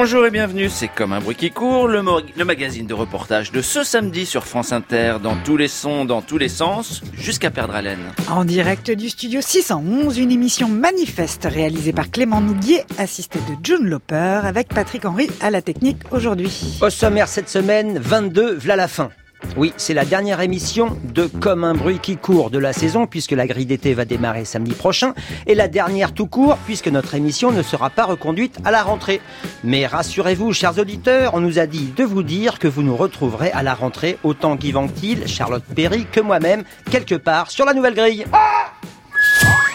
[0.00, 2.04] Bonjour et bienvenue, c'est comme un bruit qui court, le,
[2.44, 6.38] magazine de reportage de ce samedi sur France Inter, dans tous les sons, dans tous
[6.38, 8.12] les sens, jusqu'à perdre haleine.
[8.30, 13.88] En direct du studio 611, une émission manifeste réalisée par Clément Nouguier, assisté de June
[13.88, 16.78] Loper, avec Patrick Henry à la technique aujourd'hui.
[16.80, 19.10] Au sommaire cette semaine, 22, v'là la fin.
[19.56, 23.32] Oui, c'est la dernière émission de Comme un bruit qui court de la saison, puisque
[23.32, 25.14] la grille d'été va démarrer samedi prochain,
[25.46, 29.20] et la dernière tout court, puisque notre émission ne sera pas reconduite à la rentrée.
[29.64, 33.50] Mais rassurez-vous, chers auditeurs, on nous a dit de vous dire que vous nous retrouverez
[33.52, 37.94] à la rentrée, autant Guy Vanctil, Charlotte Perry que moi-même, quelque part sur la nouvelle
[37.94, 38.24] grille.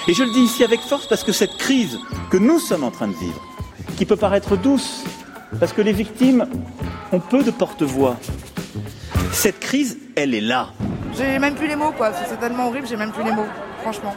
[0.07, 1.97] Et je le dis ici avec force parce que cette crise
[2.29, 3.41] que nous sommes en train de vivre,
[3.97, 5.03] qui peut paraître douce,
[5.59, 6.47] parce que les victimes
[7.11, 8.17] ont peu de porte-voix,
[9.33, 10.67] cette crise, elle est là.
[11.17, 12.11] J'ai même plus les mots, quoi.
[12.27, 13.47] C'est tellement horrible, j'ai même plus les mots,
[13.81, 14.15] franchement.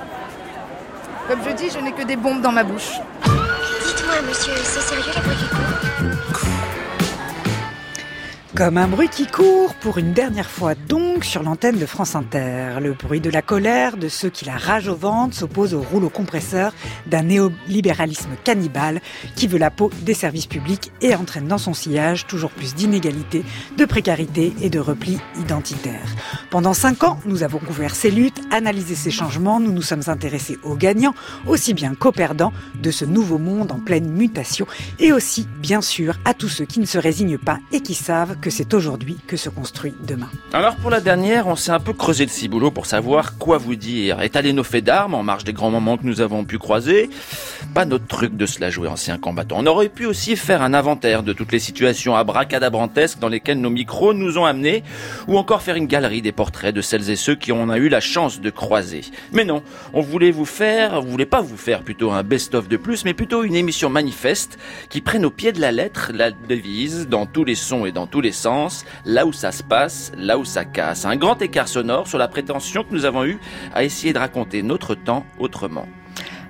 [1.28, 2.92] Comme je dis, je n'ai que des bombes dans ma bouche.
[3.25, 5.95] Dites-moi, monsieur, c'est sérieux les bruits qui courent
[8.57, 12.79] Comme un bruit qui court pour une dernière fois donc sur l'antenne de France Inter.
[12.81, 16.09] Le bruit de la colère de ceux qui la rage au ventre s'oppose au rouleau
[16.09, 16.73] compresseur
[17.07, 19.03] d'un néolibéralisme cannibale
[19.35, 23.45] qui veut la peau des services publics et entraîne dans son sillage toujours plus d'inégalités,
[23.77, 26.15] de précarité et de repli identitaire.
[26.48, 30.57] Pendant cinq ans, nous avons couvert ces luttes, analysé ces changements, nous nous sommes intéressés
[30.63, 31.15] aux gagnants,
[31.47, 34.67] aussi bien qu'aux perdants de ce nouveau monde en pleine mutation
[34.98, 38.39] et aussi, bien sûr, à tous ceux qui ne se résignent pas et qui savent
[38.41, 40.29] que c'est aujourd'hui que se construit demain.
[40.52, 43.77] Alors pour la dernière, on s'est un peu creusé le ciboulot pour savoir quoi vous
[43.77, 44.23] dire.
[44.23, 47.11] Étaler nos faits d'armes en marge des grands moments que nous avons pu croiser.
[47.74, 49.56] Pas notre truc de se la jouer ancien combattant.
[49.58, 53.70] On aurait pu aussi faire un inventaire de toutes les situations abracadabrantesques dans lesquelles nos
[53.70, 54.83] micros nous ont amenés,
[55.29, 57.89] ou encore faire une galerie des portraits de celles et ceux qui on a eu
[57.89, 59.02] la chance de croiser.
[59.33, 59.62] Mais non,
[59.92, 63.14] on voulait vous faire, on voulait pas vous faire plutôt un best-of de plus, mais
[63.14, 64.58] plutôt une émission manifeste
[64.89, 68.06] qui prenne au pied de la lettre la devise dans tous les sons et dans
[68.06, 71.05] tous les sens, là où ça se passe, là où ça casse.
[71.05, 73.39] Un grand écart sonore sur la prétention que nous avons eue
[73.74, 75.86] à essayer de raconter notre temps autrement.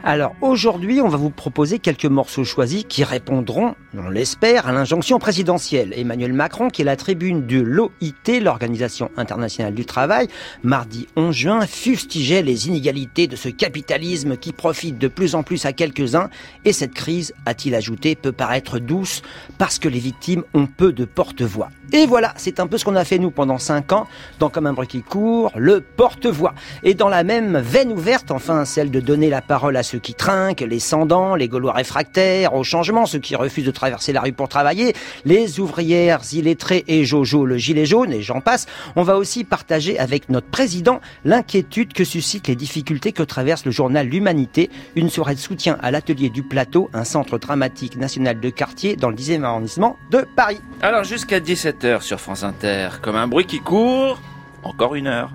[0.09, 5.19] Alors aujourd'hui, on va vous proposer quelques morceaux choisis qui répondront, on l'espère, à l'injonction
[5.19, 5.93] présidentielle.
[5.97, 10.29] Emmanuel Macron, qui est la tribune de l'OIT, l'Organisation internationale du travail,
[10.63, 15.67] mardi 11 juin, fustigeait les inégalités de ce capitalisme qui profite de plus en plus
[15.67, 16.31] à quelques-uns.
[16.65, 19.23] Et cette crise, a-t-il ajouté, peut paraître douce
[19.59, 21.71] parce que les victimes ont peu de porte-voix.
[21.93, 24.07] Et voilà, c'est un peu ce qu'on a fait nous pendant cinq ans,
[24.39, 26.55] dans Comme un bruit qui court, le porte-voix.
[26.83, 30.15] Et dans la même veine ouverte, enfin celle de donner la parole à ceux qui
[30.15, 34.33] trinquent, les sans-dents, les gaulois réfractaires au changement, ceux qui refusent de traverser la rue
[34.33, 39.17] pour travailler, les ouvrières illettrées et Jojo le gilet jaune, et j'en passe, on va
[39.17, 44.71] aussi partager avec notre président l'inquiétude que suscitent les difficultés que traverse le journal L'Humanité,
[44.95, 49.11] une soirée de soutien à l'atelier du plateau, un centre dramatique national de quartier dans
[49.11, 50.61] le 10e arrondissement de Paris.
[50.83, 54.21] Alors jusqu'à 17h sur France Inter, comme un bruit qui court,
[54.63, 55.31] encore une heure.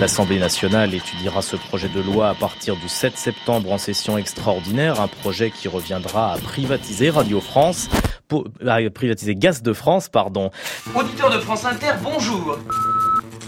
[0.00, 5.00] L'Assemblée nationale étudiera ce projet de loi à partir du 7 septembre en session extraordinaire,
[5.00, 7.88] un projet qui reviendra à privatiser Radio France,
[8.28, 10.50] pour, à privatiser Gaz de France, pardon.
[10.94, 12.58] Auditeur de France Inter, bonjour.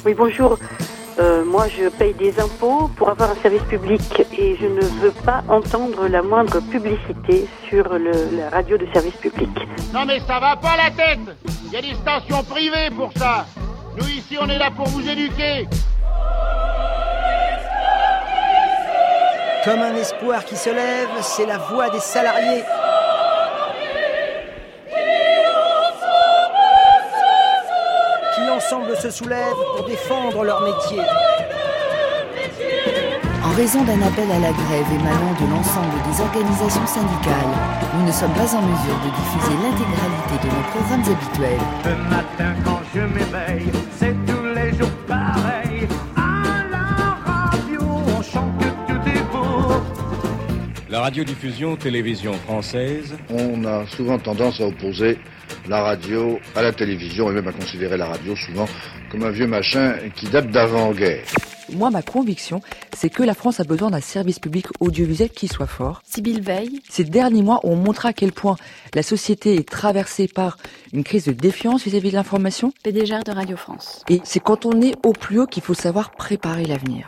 [0.04, 0.58] Oui, bonjour.
[1.20, 4.00] Euh, moi, je paye des impôts pour avoir un service public
[4.38, 9.16] et je ne veux pas entendre la moindre publicité sur le, la radio de service
[9.16, 9.50] public.
[9.92, 11.36] Non mais ça va pas la tête
[11.66, 13.44] Il y a des stations privées pour ça
[13.98, 15.66] Nous ici on est là pour vous éduquer
[19.64, 22.64] Comme un espoir qui se lève, c'est la voix des salariés.
[28.34, 31.02] Qui ensemble se soulèvent pour défendre leur métier.
[33.44, 37.54] En raison d'un appel à la grève émanant de l'ensemble des organisations syndicales,
[37.94, 41.64] nous ne sommes pas en mesure de diffuser l'intégralité de nos programmes habituels.
[41.84, 44.39] Le matin quand je m'éveille, c'est tous
[50.90, 53.16] La radiodiffusion télévision française.
[53.28, 55.18] On a souvent tendance à opposer
[55.68, 58.66] la radio à la télévision et même à considérer la radio souvent
[59.08, 61.26] comme un vieux machin qui date d'avant-guerre.
[61.72, 62.60] Moi, ma conviction,
[62.92, 66.02] c'est que la France a besoin d'un service public audiovisuel qui soit fort.
[66.04, 66.80] Sibylle Veil.
[66.88, 68.56] Ces derniers mois ont montré à quel point
[68.92, 70.58] la société est traversée par
[70.92, 72.72] une crise de défiance vis-à-vis de l'information.
[72.82, 74.04] PDG de Radio France.
[74.08, 77.06] Et c'est quand on est au plus haut qu'il faut savoir préparer l'avenir.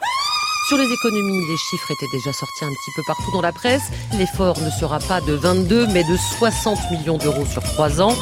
[0.69, 3.91] Sur les économies, les chiffres étaient déjà sortis un petit peu partout dans la presse.
[4.17, 8.15] L'effort ne sera pas de 22, mais de 60 millions d'euros sur trois ans.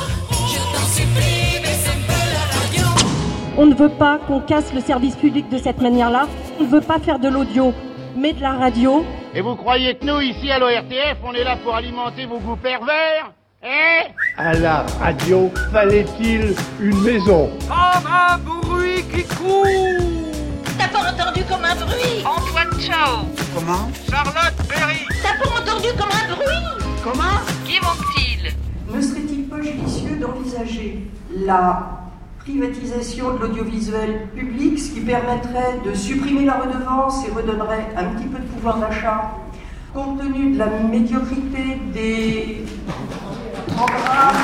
[3.58, 6.28] On ne veut pas qu'on casse le service public de cette manière-là.
[6.58, 7.74] On ne veut pas faire de l'audio,
[8.16, 9.04] mais de la radio.
[9.34, 12.56] Et vous croyez que nous, ici à l'ORTF, on est là pour alimenter vos goûts
[12.56, 13.32] pervers
[13.62, 14.08] Hein?
[14.38, 17.50] À la radio, fallait-il une maison?
[17.68, 20.29] Comme un bruit qui court
[20.80, 23.26] T'as pas entendu comme un bruit Antoine Chao.
[23.54, 25.06] Comment Charlotte Berry.
[25.22, 31.06] T'as pas entendu comme un bruit Comment Qui manque-t-il Ne serait-il pas judicieux d'envisager
[31.36, 32.00] la
[32.38, 38.28] privatisation de l'audiovisuel public, ce qui permettrait de supprimer la redevance et redonnerait un petit
[38.28, 39.32] peu de pouvoir d'achat,
[39.92, 42.64] compte tenu de la médiocrité des
[43.76, 44.36] programmes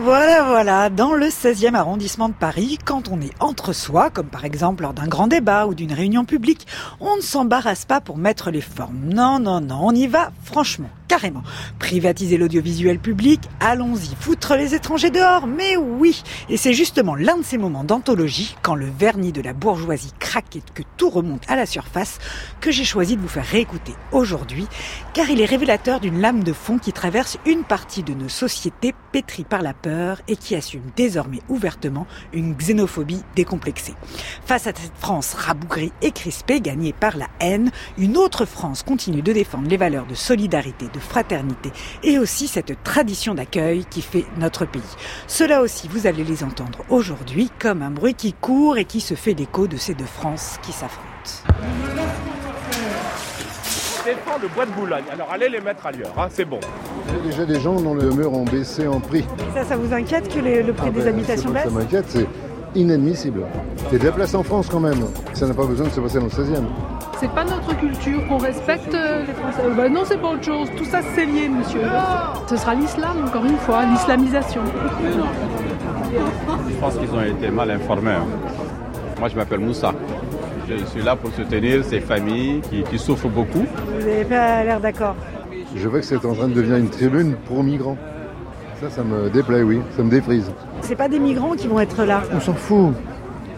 [0.00, 4.44] Voilà, voilà, dans le 16e arrondissement de Paris, quand on est entre soi, comme par
[4.44, 6.68] exemple lors d'un grand débat ou d'une réunion publique,
[7.00, 9.00] on ne s'embarrasse pas pour mettre les formes.
[9.12, 11.42] Non, non, non, on y va franchement, carrément.
[11.78, 17.44] Privatiser l'audiovisuel public, allons-y, foutre les étrangers dehors, mais oui Et c'est justement l'un de
[17.44, 21.66] ces moments d'anthologie, quand le vernis de la bourgeoisie craque que tout remonte à la
[21.66, 22.18] surface,
[22.60, 24.66] que j'ai choisi de vous faire réécouter aujourd'hui,
[25.12, 28.94] car il est révélateur d'une lame de fond qui traverse une partie de nos sociétés
[29.12, 33.94] pétries par la peur et qui assume désormais ouvertement une xénophobie décomplexée.
[34.44, 39.22] Face à cette France rabougrie et crispée, gagnée par la haine, une autre France continue
[39.22, 41.70] de défendre les valeurs de solidarité, fraternité
[42.02, 44.82] et aussi cette tradition d'accueil qui fait notre pays.
[45.26, 49.14] Cela aussi, vous allez les entendre aujourd'hui comme un bruit qui court et qui se
[49.14, 51.04] fait l'écho de ces deux France qui s'affrontent.
[54.04, 55.04] défend le bois de Boulogne.
[55.12, 56.60] Alors allez les mettre ailleurs, hein, c'est bon.
[57.08, 59.24] Il y a déjà des gens dont les demeures ont baissé en prix.
[59.54, 61.70] Ça, ça vous inquiète que les- le prix Ah des ben, habitations c'est baisse Ça
[61.70, 62.26] m'inquiète, c'est
[62.74, 63.42] inadmissible.
[63.92, 65.04] A de la place en France quand même.
[65.34, 66.64] Ça n'a pas besoin de se passer dans le 16e.
[67.20, 69.62] C'est pas notre culture qu'on respecte euh, les Français.
[69.64, 70.68] Euh, bah non, c'est pas autre chose.
[70.76, 71.80] Tout ça, c'est lié, monsieur.
[72.48, 74.60] Ce sera l'islam, encore une fois, l'islamisation.
[76.12, 78.12] Je pense qu'ils ont été mal informés.
[78.12, 78.26] hein.
[79.18, 79.92] Moi, je m'appelle Moussa.
[80.68, 83.66] Je suis là pour soutenir ces familles qui, qui souffrent beaucoup.
[83.94, 85.16] Vous n'avez pas l'air d'accord.
[85.74, 87.96] Je vois que c'est en train de devenir une tribune pro migrants.
[88.80, 89.80] Ça, ça me déplaît, oui.
[89.96, 90.52] Ça me défrise.
[90.82, 92.22] C'est pas des migrants qui vont être là.
[92.32, 92.92] On s'en fout.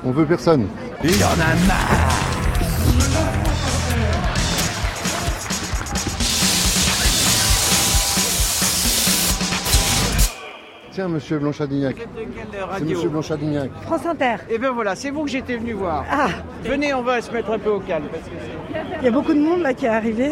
[0.04, 0.66] On veut personne.
[1.04, 2.29] Il y en a marre
[11.08, 11.96] Monsieur Blanchadignac.
[12.78, 13.70] C'est monsieur Blanchadignac.
[13.82, 14.36] France Inter.
[14.50, 16.04] Et bien voilà, c'est vous que j'étais venu voir.
[16.10, 16.28] Ah
[16.64, 18.04] Venez, on va se mettre un peu au calme.
[18.10, 20.30] parce que c'est- Il y a beaucoup de monde là qui est arrivé.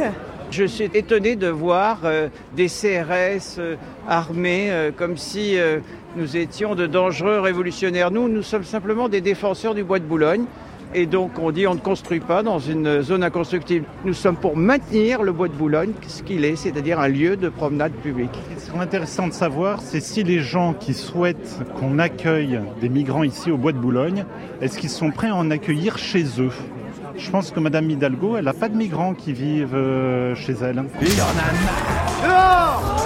[0.50, 3.76] Je suis étonné de voir euh, des CRS euh,
[4.08, 5.78] armés euh, comme si euh,
[6.16, 8.10] nous étions de dangereux révolutionnaires.
[8.10, 10.44] Nous, nous sommes simplement des défenseurs du bois de Boulogne.
[10.94, 13.84] Et donc on dit on ne construit pas dans une zone inconstructible.
[14.04, 17.48] Nous sommes pour maintenir le bois de Boulogne, ce qu'il est, c'est-à-dire un lieu de
[17.48, 18.38] promenade publique.
[18.58, 22.88] Ce qui est intéressant de savoir, c'est si les gens qui souhaitent qu'on accueille des
[22.88, 24.24] migrants ici au Bois de Boulogne,
[24.60, 26.52] est-ce qu'ils sont prêts à en accueillir chez eux
[27.16, 30.84] Je pense que Madame Hidalgo, elle n'a pas de migrants qui vivent euh, chez elle.
[31.02, 32.98] Il y en a marre Dehors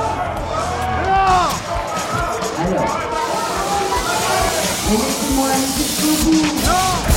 [6.64, 7.12] Dehors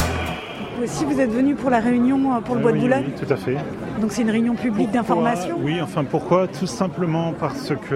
[0.88, 3.34] Si vous êtes venu pour la réunion euh, pour le Bois de Boulogne, oui, tout
[3.34, 3.58] à fait.
[4.00, 5.58] donc c'est une réunion publique d'information.
[5.62, 7.96] Oui, enfin pourquoi Tout simplement parce que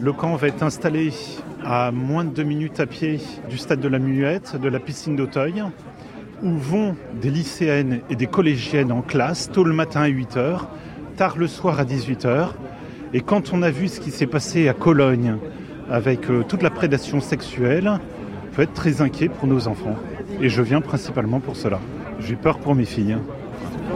[0.00, 1.12] le camp va être installé
[1.64, 3.20] à moins de deux minutes à pied
[3.50, 5.62] du stade de la Muette, de la piscine d'Auteuil,
[6.42, 10.60] où vont des lycéennes et des collégiennes en classe tôt le matin à 8h,
[11.16, 12.48] tard le soir à 18h.
[13.12, 15.36] Et quand on a vu ce qui s'est passé à Cologne
[15.90, 19.96] avec euh, toute la prédation sexuelle, on peut être très inquiet pour nos enfants.
[20.40, 21.80] Et je viens principalement pour cela.
[22.20, 23.16] J'ai peur pour mes filles.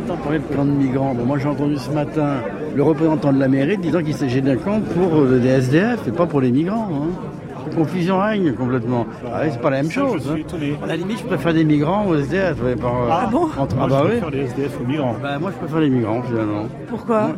[0.08, 2.36] Quand on parlait de camp de migrants, bon, moi j'ai entendu ce matin
[2.74, 6.10] le représentant de la mairie disant qu'il s'agit d'un camp pour euh, des SDF et
[6.10, 6.88] pas pour les migrants.
[6.92, 7.30] hein.
[7.74, 9.06] Confusion règne complètement.
[9.26, 10.30] Ah c'est pas la même Ça, chose.
[10.30, 10.38] hein.
[10.84, 12.62] À la limite, je préfère des migrants aux SDF.
[12.62, 14.10] ouais, par, euh, Ah bon entre- Moi, ah bah je oui.
[14.20, 15.16] préfère les SDF aux migrants.
[15.22, 16.64] Bah, moi, je préfère les migrants finalement.
[16.88, 17.28] Pourquoi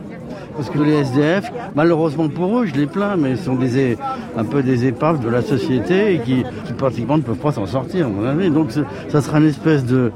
[0.56, 3.96] Parce que les SDF, malheureusement pour eux, je les plains, mais ce sont des,
[4.36, 7.66] un peu des épaves de la société et qui, qui pratiquement ne peuvent pas s'en
[7.66, 8.50] sortir, à mon avis.
[8.50, 8.72] Donc
[9.08, 10.10] ça sera une espèce de,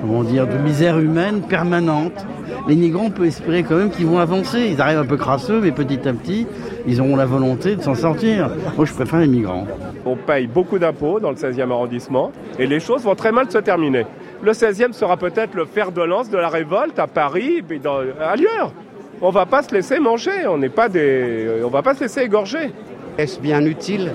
[0.00, 2.26] comment dire, de misère humaine permanente.
[2.68, 4.68] Les migrants, on peut espérer quand même qu'ils vont avancer.
[4.72, 6.46] Ils arrivent un peu crasseux, mais petit à petit,
[6.86, 8.50] ils auront la volonté de s'en sortir.
[8.76, 9.66] Moi, je préfère les migrants.
[10.04, 13.58] On paye beaucoup d'impôts dans le 16e arrondissement et les choses vont très mal se
[13.58, 14.06] terminer.
[14.42, 17.98] Le 16e sera peut-être le fer de lance de la révolte à Paris et dans-
[18.20, 18.72] ailleurs.
[19.20, 22.22] On va pas se laisser manger, on n'est pas des, on va pas se laisser
[22.22, 22.72] égorger.
[23.18, 24.12] Est-ce bien utile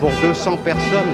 [0.00, 1.12] pour 200 personnes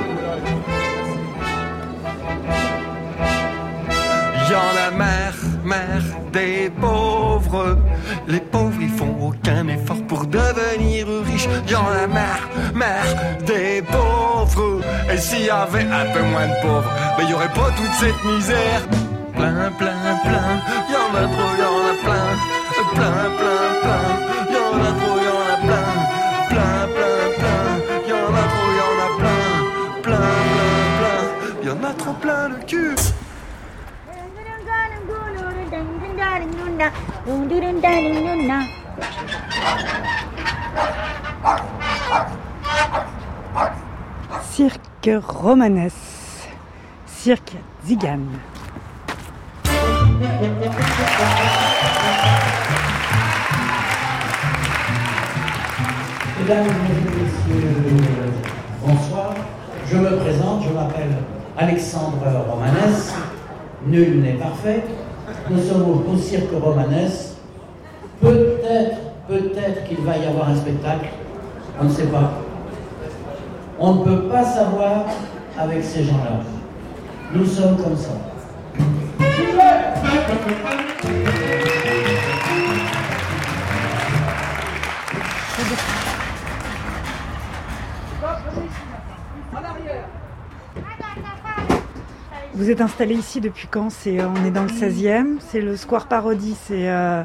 [4.54, 7.78] en a marre, marre des pauvres.
[8.26, 11.48] Les pauvres, ils font aucun effort pour devenir riches.
[11.68, 13.14] Y en a marre, marre
[13.46, 14.80] des pauvres.
[15.12, 18.24] Et s'il y avait un peu moins de pauvres, mais il y pas toute cette
[18.24, 18.82] misère.
[19.34, 20.52] Plein, plein, plein.
[20.90, 22.30] Y en a trop, y en a plein.
[22.94, 24.10] Plein, plein, plein.
[24.50, 25.90] Y en a trop, y en a plein.
[26.50, 27.70] Plein, plein, plein.
[28.08, 29.46] Y en a trop, y en a plein.
[30.02, 31.22] Plein, plein, plein.
[31.62, 32.96] Y en a trop plein le cul.
[44.52, 45.90] Cirque Romanes.
[47.06, 48.28] Cirque Zigane.
[56.40, 57.74] Mesdames et messieurs,
[58.84, 59.34] bonsoir.
[59.90, 61.16] Je me présente, je m'appelle
[61.56, 62.18] Alexandre
[62.48, 63.14] Romanès.
[63.86, 64.84] Nul n'est parfait.
[65.50, 67.36] Nous sommes au cirque Romanès.
[68.20, 68.96] Peut-être,
[69.28, 71.08] peut-être qu'il va y avoir un spectacle.
[71.80, 72.32] On ne sait pas.
[73.78, 75.06] On ne peut pas savoir
[75.58, 76.40] avec ces gens-là.
[77.34, 78.10] Nous sommes comme ça.
[92.58, 96.08] Vous êtes installé ici depuis quand C'est on est dans le 16e, c'est le Square
[96.08, 97.22] Parodie, c'est euh,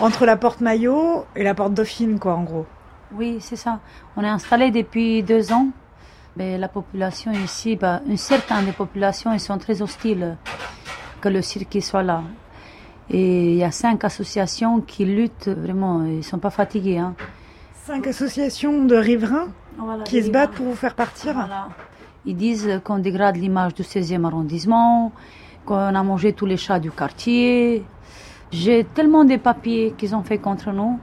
[0.00, 2.64] entre la porte Maillot et la porte Dauphine quoi en gros.
[3.12, 3.80] Oui, c'est ça.
[4.16, 5.68] On est installé depuis deux ans.
[6.38, 10.38] Mais la population ici, bah, une certaine des populations, ils sont très hostiles
[11.20, 12.22] que le cirque soit là.
[13.10, 16.96] Et il y a cinq associations qui luttent vraiment, ils sont pas fatigués.
[16.96, 17.14] Hein.
[17.84, 21.34] Cinq associations de riverains Voilà, qui se battent pour vous faire partir.
[21.34, 21.68] Voilà.
[22.26, 25.12] Ils disent qu'on dégrade l'image du 16e arrondissement,
[25.64, 27.84] qu'on a mangé tous les chats du quartier.
[28.50, 30.98] J'ai tellement de papiers qu'ils ont fait contre nous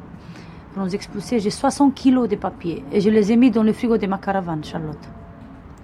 [0.73, 1.39] pour nous expulser.
[1.39, 4.17] J'ai 60 kilos de papiers et je les ai mis dans le frigo de ma
[4.17, 5.05] caravane, Charlotte.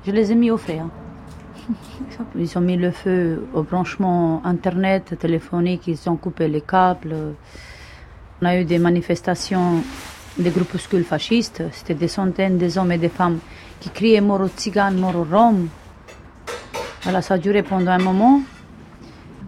[0.05, 0.79] Je les ai mis au frais.
[0.79, 0.89] hein.
[2.37, 7.15] Ils ont mis le feu au branchement internet, téléphonique, ils ont coupé les câbles.
[8.41, 9.83] On a eu des manifestations
[10.37, 11.63] des groupuscules fascistes.
[11.71, 13.39] C'était des centaines d'hommes et de femmes
[13.79, 15.67] qui aux tziganes, mort aux roms.
[17.03, 18.41] Voilà, ça a duré pendant un moment.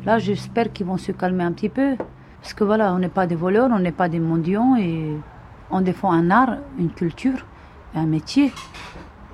[0.05, 1.95] Là, j'espère qu'ils vont se calmer un petit peu.
[2.41, 5.11] Parce que voilà, on n'est pas des voleurs, on n'est pas des mendiants et
[5.69, 7.45] on défend un art, une culture,
[7.93, 8.51] un métier.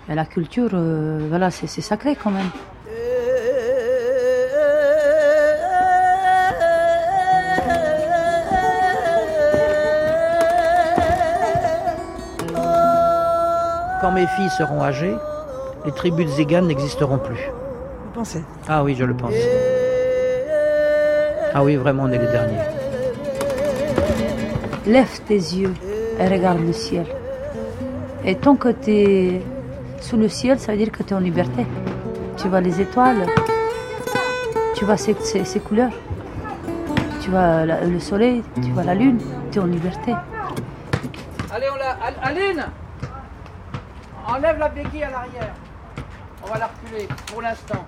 [0.10, 2.50] Et la culture, euh, voilà, c'est sacré quand même.
[14.07, 15.17] Quand mes filles seront âgées,
[15.83, 17.35] les tribus de Zégan n'existeront plus.
[18.05, 18.41] Vous pensez?
[18.65, 19.33] Ah oui, je le pense.
[21.53, 22.61] Ah oui, vraiment, on est les derniers.
[24.85, 25.73] Lève tes yeux
[26.21, 27.05] et regarde le ciel.
[28.23, 29.41] Et tant que tu es
[29.99, 31.65] sous le ciel, ça veut dire que tu es en liberté.
[32.37, 33.25] Tu vois les étoiles,
[34.75, 35.91] tu vois ces, ces- ces couleurs,
[37.19, 39.19] tu vois la- le soleil, tu vois la lune,
[39.51, 40.13] tu es en liberté.
[41.53, 41.89] Allez, on la...
[42.07, 42.65] Al- Aline
[44.27, 45.53] Enlève la béquille à l'arrière.
[46.43, 47.86] On va la reculer pour l'instant.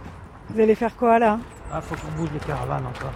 [0.49, 1.37] Vous allez faire quoi là?
[1.71, 3.11] Ah, faut qu'on bouge les caravanes encore.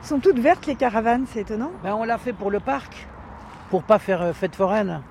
[0.00, 1.70] Elles sont toutes vertes les caravanes, c'est étonnant.
[1.82, 3.06] Ben, on l'a fait pour le parc,
[3.70, 5.02] pour pas faire euh, fête foraine.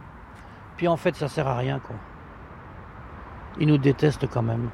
[0.76, 1.96] Puis en fait, ça sert à rien, quoi.
[3.60, 4.70] Ils nous détestent quand même.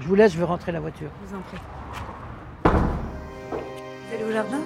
[0.00, 1.10] Je vous laisse, je vais rentrer la voiture.
[1.22, 1.58] Je vous en prie.
[2.64, 4.58] Vous allez au jardin?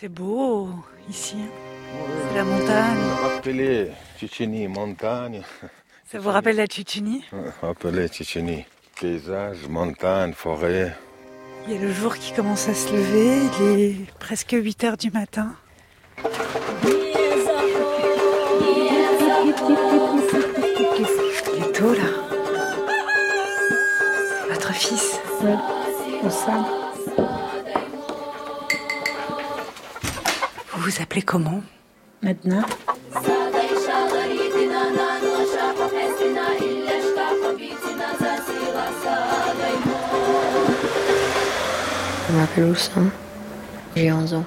[0.00, 0.68] C'est beau
[1.10, 1.36] ici.
[1.38, 1.98] hein.
[2.30, 2.98] C'est la montagne.
[3.36, 5.42] Appelé Tchétchénie montagne.
[6.10, 7.24] Ça vous rappelle la Tchétchénie
[7.62, 8.64] Appelé Tchétchénie.
[9.00, 10.96] Paysage, montagne, forêt.
[11.66, 14.96] Il y a le jour qui commence à se lever, il est presque 8 heures
[14.96, 15.52] du matin.
[21.56, 22.08] Il est tôt là.
[24.40, 25.20] C'est votre fils.
[26.24, 26.64] Oussam.
[27.16, 27.37] Vous
[30.88, 31.62] vous appelez comment
[32.22, 32.62] maintenant
[42.26, 43.10] Je m'appelle Oussam,
[43.96, 44.44] j'ai 11 ans.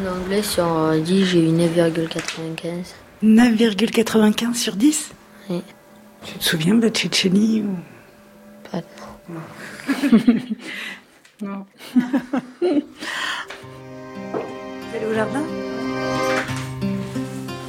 [0.00, 2.94] En anglais, sur euh, 10, j'ai eu 9,95.
[3.22, 5.12] 9,95 sur 10
[5.50, 5.62] Oui.
[6.24, 7.76] Tu te souviens de la Tchétchénie ou...
[8.70, 8.80] Pas
[9.28, 9.40] Non.
[12.62, 12.62] Vous
[15.04, 15.42] allez au jardin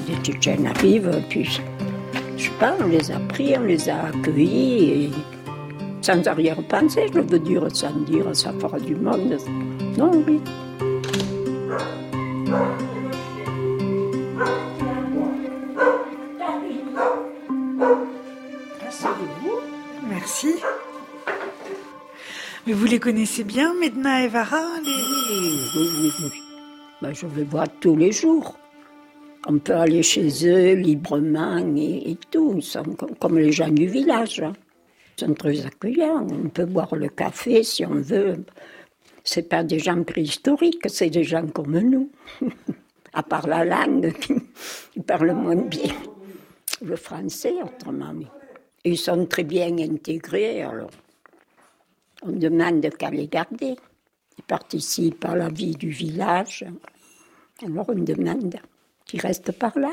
[0.07, 5.05] Les Tchétchènes arrivent, puis je sais pas, on les a pris, on les a accueillis
[5.05, 5.11] et
[6.01, 9.37] sans arrière-pensée, je veux dire, sans dire ça fera du monde.
[9.97, 10.39] Non, oui.
[20.07, 20.55] Merci.
[22.67, 24.91] Mais vous les connaissez bien, Medna et Vara les...
[25.75, 26.44] Oui, oui, oui.
[27.01, 28.57] Ben, je les vois tous les jours.
[29.47, 32.53] On peut aller chez eux librement et, tout.
[32.55, 34.39] Ils sont com- comme les gens du village.
[34.41, 34.53] hein.
[35.17, 36.25] Ils sont très accueillants.
[36.29, 38.43] On peut boire le café si on veut.
[39.23, 42.09] C'est pas des gens préhistoriques, c'est des gens comme nous.
[43.13, 44.13] à part la langue,
[44.95, 45.93] ils parlent moins bien
[46.81, 48.13] le français, autrement.
[48.83, 50.91] Ils sont très bien intégrés, alors
[52.21, 53.75] on demande qu'à les garder.
[54.37, 56.65] Ils participent à la vie du village.
[57.63, 58.55] Alors on demande
[59.05, 59.91] qu'ils restent par là.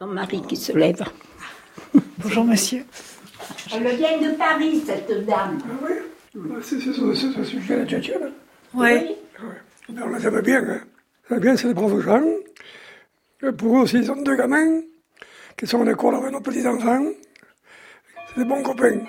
[0.00, 1.02] Mon mari qui se lève.
[2.18, 2.84] Bonjour monsieur.
[3.74, 5.58] Elle vient de Paris, cette dame.
[6.62, 8.32] C'est ce c'est ce sujet la tchétchène.
[8.74, 9.06] Ben,
[9.88, 10.62] on les aime bien.
[10.62, 10.80] Hein.
[11.30, 12.22] On les aime bien, c'est des braves gens.
[13.42, 14.80] Et pour eux aussi, ils ont deux gamins
[15.56, 17.06] qui sont en école avec nos petits-enfants.
[18.28, 19.00] C'est des bons copains.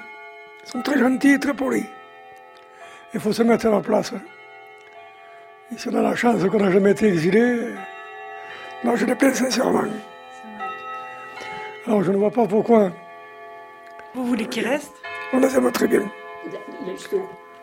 [0.67, 1.85] Ils sont très gentils et très polis.
[3.13, 4.13] Il faut se mettre à leur place.
[5.71, 7.73] Et si on a la chance qu'on n'a jamais été exilé,
[8.83, 9.83] moi je les plains sincèrement.
[11.85, 12.91] Alors je ne vois pas pourquoi
[14.13, 14.93] Vous voulez qu'ils restent
[15.33, 16.09] on les aime très bien.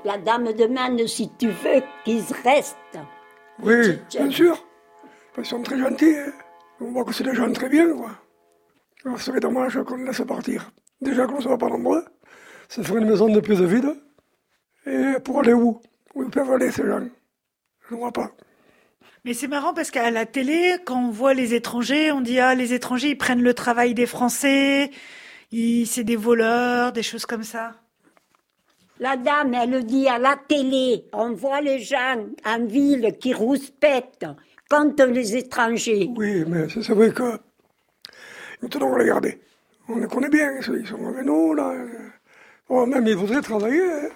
[0.04, 2.76] La dame demande si tu veux qu'ils restent.
[3.62, 4.62] Oui, bien sûr.
[5.38, 6.14] Ils sont très gentils.
[6.18, 6.32] hein.
[6.80, 8.10] On voit que c'est des gens très bien, quoi.
[9.04, 10.70] Alors, ce serait dommage qu'on les laisse partir.
[11.00, 12.04] Déjà qu'on ne soit pas nombreux,
[12.68, 13.94] ça ferait une maison de plus de vide.
[14.86, 15.80] Et pour aller où?
[16.14, 17.00] Où ils peuvent aller, ces gens?
[17.88, 18.30] Je ne vois pas.
[19.24, 22.54] Mais c'est marrant parce qu'à la télé, quand on voit les étrangers, on dit ah
[22.54, 24.90] les étrangers ils prennent le travail des Français,
[25.50, 27.74] ils c'est des voleurs, des choses comme ça.
[29.00, 31.06] La dame, elle le dit à la télé.
[31.12, 34.26] On voit les gens en ville qui rouspètent
[34.70, 36.10] contre les étrangers.
[36.16, 37.38] Oui, mais c'est vrai que
[38.62, 39.40] nous tenons à les garder.
[39.88, 41.74] On les connaît bien, ils sont avec nous, là.
[42.68, 43.82] Oh, même ils voudraient travailler.
[43.82, 44.08] hein.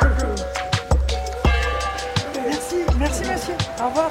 [0.00, 0.44] Quelques-
[2.46, 3.54] Merci, merci monsieur.
[3.82, 4.10] Au revoir.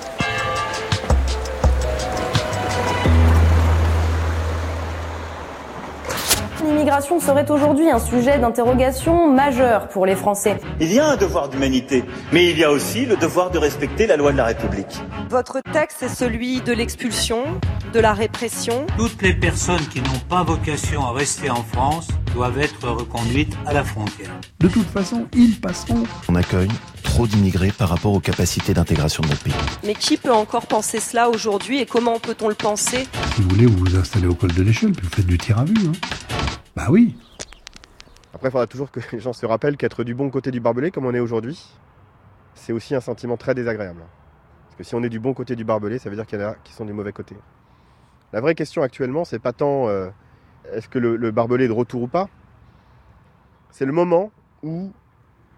[6.80, 10.62] L'immigration serait aujourd'hui un sujet d'interrogation majeur pour les Français.
[10.80, 14.08] Il y a un devoir d'humanité, mais il y a aussi le devoir de respecter
[14.08, 15.02] la loi de la République.
[15.30, 17.44] Votre texte est celui de l'expulsion,
[17.92, 18.88] de la répression.
[18.98, 23.74] Toutes les personnes qui n'ont pas vocation à rester en France doivent être reconduites à
[23.74, 24.32] la frontière.
[24.62, 26.04] De toute façon, ils passeront.
[26.30, 26.72] On accueille
[27.04, 29.54] trop d'immigrés par rapport aux capacités d'intégration de notre pays.
[29.84, 33.06] Mais qui peut encore penser cela aujourd'hui et comment peut-on le penser?
[33.36, 35.60] Si vous voulez, vous vous installez au col de l'échelle, puis vous faites du tir
[35.60, 35.76] à vue.
[35.86, 35.92] Hein.
[36.80, 37.14] Bah oui.
[38.34, 40.92] Après, il faudra toujours que les gens se rappellent qu'être du bon côté du barbelé,
[40.92, 41.62] comme on est aujourd'hui,
[42.54, 44.00] c'est aussi un sentiment très désagréable.
[44.64, 46.42] Parce que si on est du bon côté du barbelé, ça veut dire qu'il y
[46.42, 47.36] en a qui sont des mauvais côtés.
[48.32, 50.10] La vraie question actuellement, c'est pas tant euh,
[50.72, 52.30] est-ce que le, le barbelé est de retour ou pas,
[53.72, 54.32] c'est le moment
[54.64, 54.94] où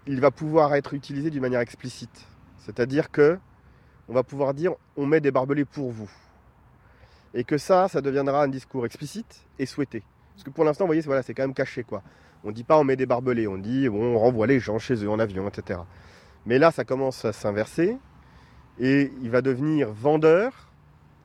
[0.08, 2.26] il va pouvoir être utilisé d'une manière explicite.
[2.58, 3.38] C'est-à-dire que
[4.08, 6.10] on va pouvoir dire on met des barbelés pour vous.
[7.32, 10.02] Et que ça, ça deviendra un discours explicite et souhaité.
[10.34, 12.02] Parce que pour l'instant, vous voyez, c'est voilà, c'est quand même caché quoi.
[12.44, 14.94] On dit pas on met des barbelés, on dit bon, on renvoie les gens chez
[14.94, 15.80] eux en avion, etc.
[16.46, 17.96] Mais là, ça commence à s'inverser
[18.80, 20.70] et il va devenir vendeur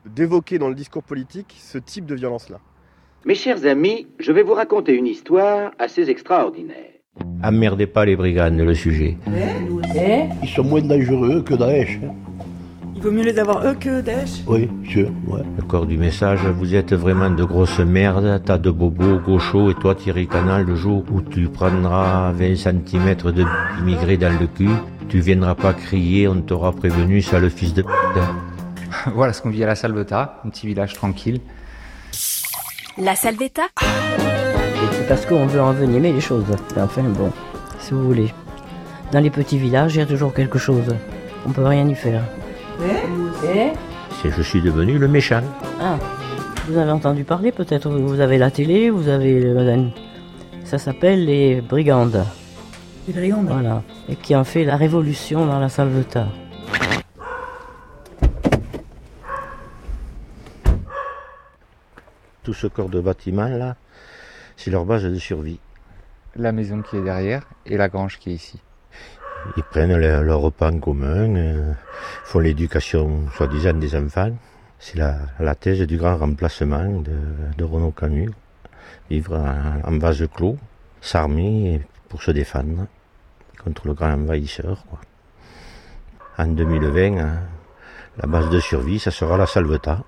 [0.06, 2.60] d'évoquer dans le discours politique ce type de violence-là.
[3.24, 6.92] Mes chers amis, je vais vous raconter une histoire assez extraordinaire.
[7.42, 9.16] Emmerdez pas les brigands, le sujet.
[10.42, 11.98] Ils sont moins dangereux que Daesh.
[12.98, 14.42] Il vaut mieux les avoir eux que Daesh?
[14.48, 15.42] Oui, sûr, ouais.
[15.56, 19.74] Le corps du message, vous êtes vraiment de grosses merdes, tas de bobos, gauchos, et
[19.74, 23.44] toi Thierry Canal, le jour où tu prendras 20 cm de
[23.78, 24.70] immigré dans le cul,
[25.08, 27.84] tu viendras pas crier, on t'aura prévenu, ça le fils de
[29.14, 31.40] voilà ce qu'on vit à la Salvetat, un petit village tranquille.
[32.96, 36.46] La Salvetta Et c'est parce qu'on veut envenimer les choses.
[36.76, 37.30] Enfin bon,
[37.78, 38.34] si vous voulez.
[39.12, 40.96] Dans les petits villages, il y a toujours quelque chose.
[41.46, 42.24] On peut rien y faire.
[42.80, 43.72] Et
[44.22, 45.42] C'est je suis devenu le méchant.
[45.80, 45.98] Ah,
[46.68, 49.40] vous avez entendu parler peut-être Vous avez la télé, vous avez...
[49.40, 49.88] le-
[50.64, 52.24] Ça s'appelle les brigandes.
[53.06, 53.82] Les brigandes Voilà.
[54.08, 56.26] Et qui ont fait la révolution dans la Salvetat.
[62.42, 63.76] Tout ce corps de bâtiment là,
[64.56, 65.60] c'est leur base de survie.
[66.36, 68.60] la maison qui est derrière et la grange qui est ici.
[69.56, 71.72] Ils prennent leur, repas en commun, euh,
[72.24, 74.32] font l'éducation soi-disant des enfants.
[74.78, 77.16] C'est la, thèse du grand remplacement de,
[77.56, 78.30] de Renaud Camus.
[79.10, 80.56] Vivre en, vase clos,
[81.00, 82.86] s'armer pour se défendre
[83.62, 84.84] contre le grand envahisseur.
[86.36, 87.40] En 2020, hein,
[88.18, 90.04] la base de survie, ça sera la Salvetat,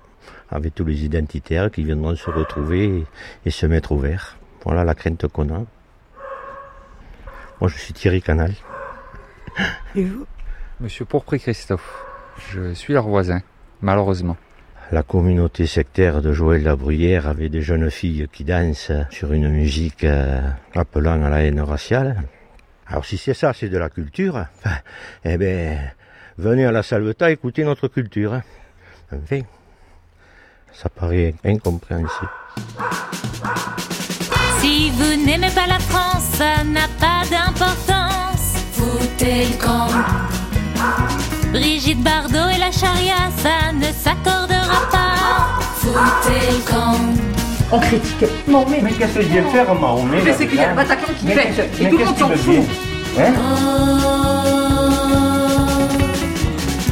[0.49, 3.05] avec tous les identitaires qui viendront se retrouver
[3.45, 4.37] et, se mettre au vert.
[4.63, 5.65] Voilà la crainte qu'on a.
[7.59, 8.53] Moi, je suis Thierry Canal.
[9.95, 10.25] Et vous?
[10.79, 12.03] Monsieur Pourpris Christophe,
[12.51, 13.41] je suis leur voisin,
[13.81, 14.37] malheureusement.
[14.91, 20.03] La communauté sectaire de Joël Labruyère avait des jeunes filles qui dansent sur une musique
[20.03, 20.41] euh,
[20.75, 22.23] appelant à la haine raciale.
[22.87, 24.45] Alors si c'est ça, c'est de la culture,
[25.23, 25.79] eh ben,
[26.37, 28.41] venez à la Salvetat écouter notre culture.
[29.13, 29.41] Enfin,
[30.73, 32.29] ça paraît incompréhensible.
[34.59, 38.00] Si vous n'aimez pas la France, ça n'a pas d'importance.
[38.81, 39.89] Foutez le camp.
[41.51, 45.61] Brigitte Bardot et la charia, ça ne s'accordera pas.
[45.75, 46.97] Foutez le camp.
[47.71, 48.25] On critique.
[48.47, 48.79] Non, mais.
[48.81, 49.67] Mais qu'est-ce que je viens faire,
[50.11, 52.55] Mais c'est qu'il y a le Bataclan qui pète, et tout le monde s'en fout.
[53.19, 53.33] Hein?
[53.37, 54.01] Oh,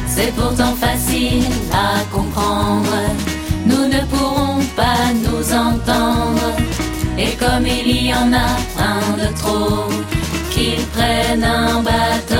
[0.06, 2.98] c'est pourtant facile à comprendre.
[3.66, 6.54] Nous ne pourrons pas nous entendre.
[7.18, 8.48] Et comme il y en a
[8.78, 9.88] un de trop,
[10.60, 12.34] qu'ils prennent un bateau.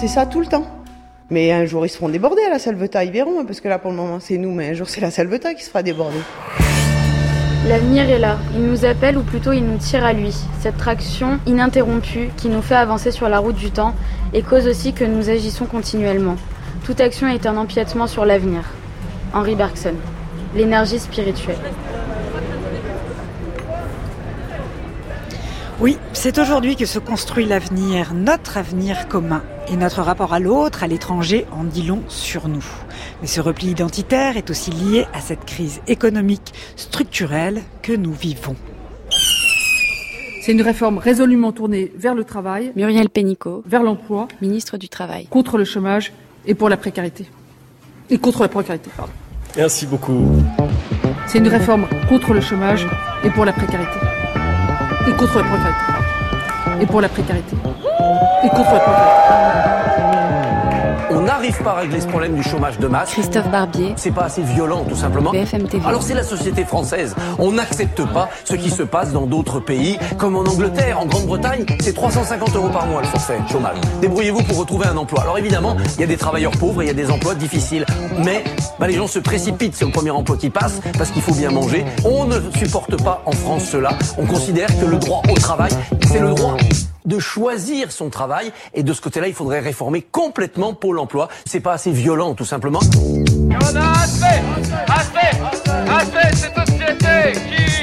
[0.00, 0.66] C'est ça tout le temps.
[1.30, 3.68] Mais un jour, ils se feront déborder à la Salvetat, ils verront, hein, parce que
[3.68, 5.82] là, pour le moment, c'est nous, mais un jour, c'est la Salvetat qui se fera
[5.82, 6.18] déborder.
[7.66, 8.38] L'avenir est là.
[8.54, 10.34] Il nous appelle ou plutôt il nous tire à lui.
[10.60, 13.94] Cette traction ininterrompue qui nous fait avancer sur la route du temps
[14.34, 16.36] et cause aussi que nous agissons continuellement.
[16.84, 18.64] Toute action est un empiètement sur l'avenir.
[19.32, 19.94] Henri Bergson.
[20.54, 21.56] L'énergie spirituelle.
[25.80, 29.42] Oui, c'est aujourd'hui que se construit l'avenir, notre avenir commun.
[29.68, 32.64] Et notre rapport à l'autre, à l'étranger, en dit long sur nous.
[33.20, 38.56] Mais ce repli identitaire est aussi lié à cette crise économique structurelle que nous vivons.
[40.42, 42.72] C'est une réforme résolument tournée vers le travail.
[42.76, 45.26] Muriel Pénicaud, vers l'emploi, ministre du Travail.
[45.26, 46.12] contre le chômage
[46.46, 47.26] et pour la précarité.
[48.10, 49.12] Et contre la précarité, pardon.
[49.56, 50.42] Merci beaucoup.
[51.26, 52.86] C'est une réforme contre le chômage
[53.24, 54.11] et pour la précarité.
[55.08, 56.80] Et contre la précarité.
[56.80, 57.56] Et pour la précarité.
[58.44, 59.61] Et contre la précarité.
[61.52, 63.10] N'arrive pas à régler ce problème du chômage de masse.
[63.10, 63.92] Christophe Barbier.
[63.96, 65.32] C'est pas assez violent, tout simplement.
[65.32, 65.86] BFM TV.
[65.86, 67.14] Alors c'est la société française.
[67.38, 71.66] On n'accepte pas ce qui se passe dans d'autres pays, comme en Angleterre, en Grande-Bretagne,
[71.80, 73.76] c'est 350 euros par mois le forfait chômage.
[74.00, 75.20] Débrouillez-vous pour retrouver un emploi.
[75.20, 77.84] Alors évidemment, il y a des travailleurs pauvres et il y a des emplois difficiles.
[78.24, 78.44] Mais
[78.78, 81.50] bah, les gens se précipitent sur le premier emploi qui passe parce qu'il faut bien
[81.50, 81.84] manger.
[82.06, 83.90] On ne supporte pas en France cela.
[84.16, 85.72] On considère que le droit au travail,
[86.06, 86.56] c'est le droit
[87.04, 91.28] de choisir son travail et de ce côté-là, il faudrait réformer complètement Pôle emploi.
[91.44, 92.80] C'est pas assez violent, tout simplement.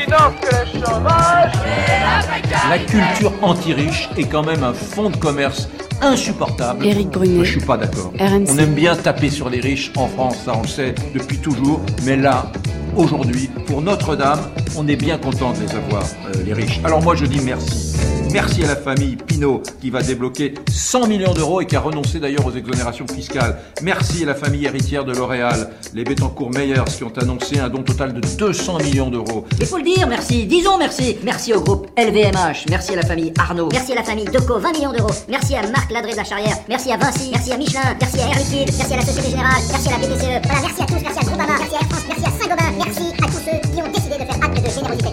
[0.09, 5.69] N'offre que le chômage et la culture anti-riche est quand même un fonds de commerce
[6.01, 6.85] insupportable.
[6.85, 7.45] Éric Brunet.
[7.45, 8.11] Je suis pas d'accord.
[8.19, 8.47] RMC.
[8.49, 11.81] On aime bien taper sur les riches en France, ça on le sait depuis toujours.
[12.03, 12.51] Mais là,
[12.95, 14.39] aujourd'hui, pour Notre-Dame,
[14.77, 16.79] on est bien content de les avoir, euh, les riches.
[16.83, 17.89] Alors moi je dis merci.
[18.31, 22.19] Merci à la famille Pinault qui va débloquer 100 millions d'euros et qui a renoncé
[22.19, 23.57] d'ailleurs aux exonérations fiscales.
[23.81, 27.81] Merci à la famille héritière de L'Oréal, les Bettencourt Meyers qui ont annoncé un don
[27.81, 29.45] total de 200 millions d'euros.
[29.59, 31.17] Il faut le dire, merci, disons merci.
[31.23, 34.71] Merci au groupe LVMH, merci à la famille Arnaud, merci à la famille Deco, 20
[34.73, 37.95] millions d'euros, merci à Marc Ladré de la Charrière, merci à Vinci, merci à Michelin,
[37.99, 40.81] merci à Air Liquide, merci à la Société Générale, merci à la BPCE, voilà, merci
[40.81, 43.41] à tous, merci à Groupama, merci à Air France, merci à Saint-Gobain, merci à tous
[43.45, 45.09] ceux qui ont décidé de faire acte de générosité.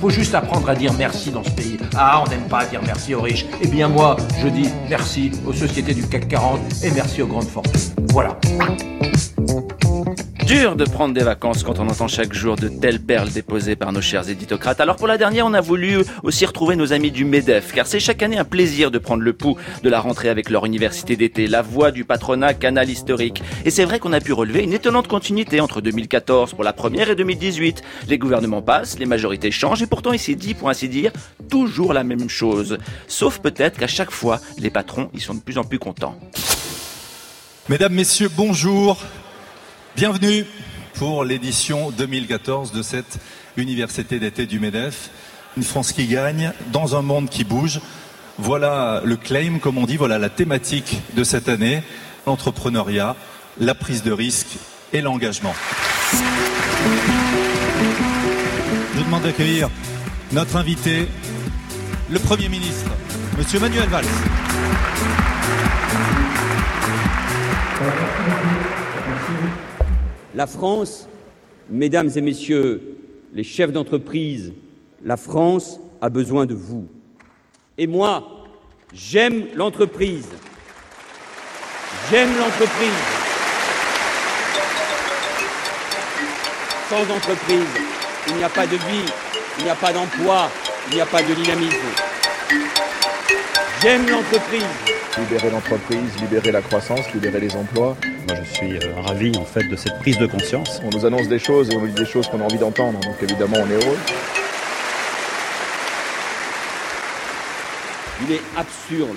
[0.00, 1.78] Faut juste apprendre à dire merci dans ce pays.
[1.96, 3.46] Ah, on n'aime pas dire merci aux riches.
[3.62, 7.48] Eh bien moi, je dis merci aux sociétés du CAC 40 et merci aux grandes
[7.48, 7.80] fortunes.
[8.12, 8.36] Voilà.
[10.46, 13.90] Dur de prendre des vacances quand on entend chaque jour de telles perles déposées par
[13.90, 14.80] nos chers éditocrates.
[14.80, 17.98] Alors pour la dernière, on a voulu aussi retrouver nos amis du MEDEF, car c'est
[17.98, 21.48] chaque année un plaisir de prendre le pouls de la rentrée avec leur université d'été,
[21.48, 23.42] la voix du patronat canal historique.
[23.64, 27.10] Et c'est vrai qu'on a pu relever une étonnante continuité entre 2014 pour la première
[27.10, 27.82] et 2018.
[28.06, 31.10] Les gouvernements passent, les majorités changent, et pourtant il s'est dit, pour ainsi dire,
[31.50, 32.78] toujours la même chose.
[33.08, 36.16] Sauf peut-être qu'à chaque fois, les patrons, ils sont de plus en plus contents.
[37.68, 39.02] Mesdames, Messieurs, bonjour.
[39.96, 40.44] Bienvenue
[40.96, 43.18] pour l'édition 2014 de cette
[43.56, 45.08] université d'été du MEDEF.
[45.56, 47.80] Une France qui gagne dans un monde qui bouge.
[48.36, 51.82] Voilà le claim, comme on dit, voilà la thématique de cette année.
[52.26, 53.16] L'entrepreneuriat,
[53.58, 54.58] la prise de risque
[54.92, 55.54] et l'engagement.
[58.98, 59.70] demande d'accueillir
[60.32, 61.08] notre invité,
[62.10, 62.90] le Premier ministre,
[63.38, 64.04] Monsieur Manuel Valls.
[70.36, 71.08] La France,
[71.70, 72.98] mesdames et messieurs
[73.32, 74.52] les chefs d'entreprise,
[75.02, 76.86] la France a besoin de vous.
[77.78, 78.44] Et moi,
[78.92, 80.28] j'aime l'entreprise.
[82.10, 83.02] J'aime l'entreprise.
[86.90, 87.80] Sans entreprise,
[88.28, 89.10] il n'y a pas de vie,
[89.58, 90.50] il n'y a pas d'emploi,
[90.90, 91.78] il n'y a pas de dynamisme.
[93.80, 94.95] J'aime l'entreprise.
[95.18, 97.96] Libérer l'entreprise, libérer la croissance, libérer les emplois.
[98.28, 100.80] Moi, je suis euh, ravi en fait de cette prise de conscience.
[100.84, 103.00] On nous annonce des choses et on nous dit des choses qu'on a envie d'entendre,
[103.00, 103.98] donc évidemment on est heureux.
[108.26, 109.16] Il est absurde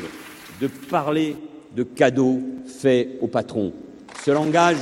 [0.62, 1.35] de parler
[1.75, 2.39] de cadeaux
[2.81, 3.73] faits au patron.
[4.23, 4.77] Ce langage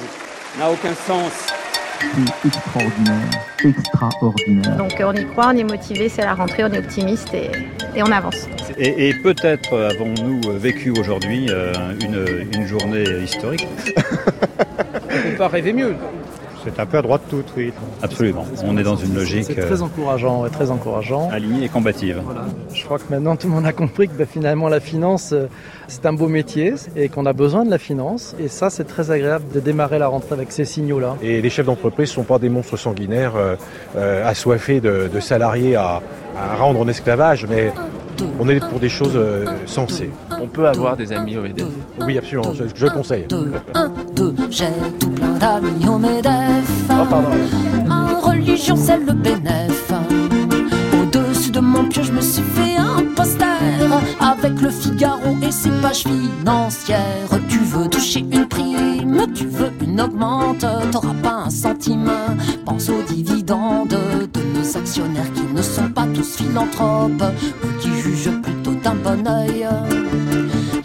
[0.60, 1.57] n'a aucun sens.
[2.00, 3.30] C'est extraordinaire,
[3.64, 4.78] extraordinaire.
[4.78, 7.50] Donc on y croit, on est motivé, c'est la rentrée, on est optimiste et,
[7.96, 8.48] et on avance.
[8.78, 13.68] Et, et peut-être avons-nous vécu aujourd'hui euh, une, une, journée historique.
[13.98, 15.96] on peut pas rêver mieux.
[16.76, 17.72] C'est un peu à droite de tout, oui.
[18.02, 18.46] Absolument.
[18.66, 19.46] On est dans une logique.
[19.46, 21.30] C'est très encourageant, ouais, très encourageant.
[21.32, 22.22] Alignée et combative.
[22.24, 22.46] Voilà.
[22.74, 25.34] Je crois que maintenant tout le monde a compris que bah, finalement la finance,
[25.88, 28.36] c'est un beau métier et qu'on a besoin de la finance.
[28.40, 31.16] Et ça, c'est très agréable de démarrer la rentrée avec ces signaux-là.
[31.22, 33.56] Et les chefs d'entreprise ne sont pas des monstres sanguinaires euh,
[33.96, 36.02] euh, assoiffés de, de salariés à,
[36.38, 37.72] à, rendre en esclavage, mais
[38.40, 40.12] on est pour des choses euh, sensées.
[40.42, 41.66] On peut avoir des amis au MEDEF.
[42.06, 43.26] Oui, absolument, je, je conseille.
[43.30, 44.66] Deux, un, deux, j'ai
[45.00, 46.70] tout plein d'amis au MEDEF.
[46.90, 47.30] Oh, pardon.
[47.86, 49.77] Ma religion, c'est le bénéf.
[51.68, 53.46] Mon pied, je me suis fait un poster
[54.20, 57.30] avec le Figaro et ses pages financières.
[57.50, 62.12] Tu veux toucher une prime, tu veux une augmente, t'auras pas un centime.
[62.66, 67.24] Pense aux dividendes de nos actionnaires qui ne sont pas tous philanthropes
[67.64, 69.68] ou qui jugent plutôt d'un bon oeil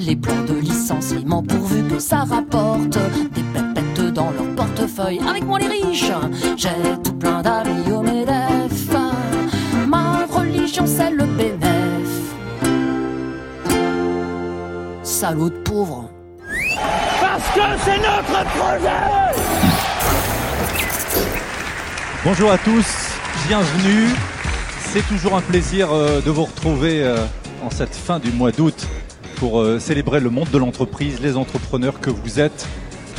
[0.01, 2.99] les plans de licenciement pourvu que ça rapporte
[3.35, 5.21] des pépettes dans leur portefeuille.
[5.29, 6.13] Avec moi les riches,
[6.57, 6.69] j'ai
[7.05, 8.92] tout plein d'amis au MEDEF.
[10.73, 12.09] Ma religion c'est le bénéf.
[15.03, 16.11] Salaud de pauvre.
[17.21, 19.37] Parce que c'est notre projet
[22.25, 22.87] Bonjour à tous,
[23.49, 24.09] bienvenue.
[24.93, 27.17] C'est toujours un plaisir euh, de vous retrouver euh,
[27.65, 28.87] en cette fin du mois d'août
[29.37, 32.67] pour euh, célébrer le monde de l'entreprise, les entrepreneurs que vous êtes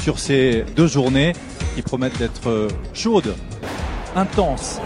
[0.01, 1.33] sur ces deux journées
[1.75, 3.35] qui promettent d'être chaudes,
[4.15, 4.79] intenses.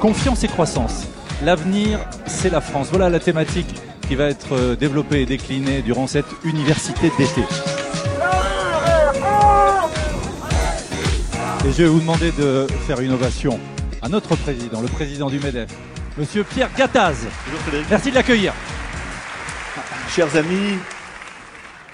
[0.00, 1.08] Confiance et croissance.
[1.44, 2.88] L'avenir, c'est la France.
[2.88, 3.68] Voilà la thématique
[4.08, 7.42] qui va être euh, développée et déclinée durant cette université d'été.
[11.66, 13.60] Et je vais vous demander de faire une ovation
[14.00, 15.68] à notre président, le président du MEDEF,
[16.16, 17.26] Monsieur Pierre Gattaz.
[17.90, 18.54] Merci de l'accueillir.
[20.08, 20.78] Chers amis,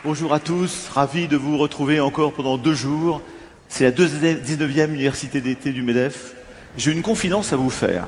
[0.05, 0.87] bonjour à tous.
[0.95, 3.21] Ravi de vous retrouver encore pendant deux jours.
[3.69, 6.36] C'est la 19e université d'été du MEDEF.
[6.77, 8.07] J'ai une confidence à vous faire.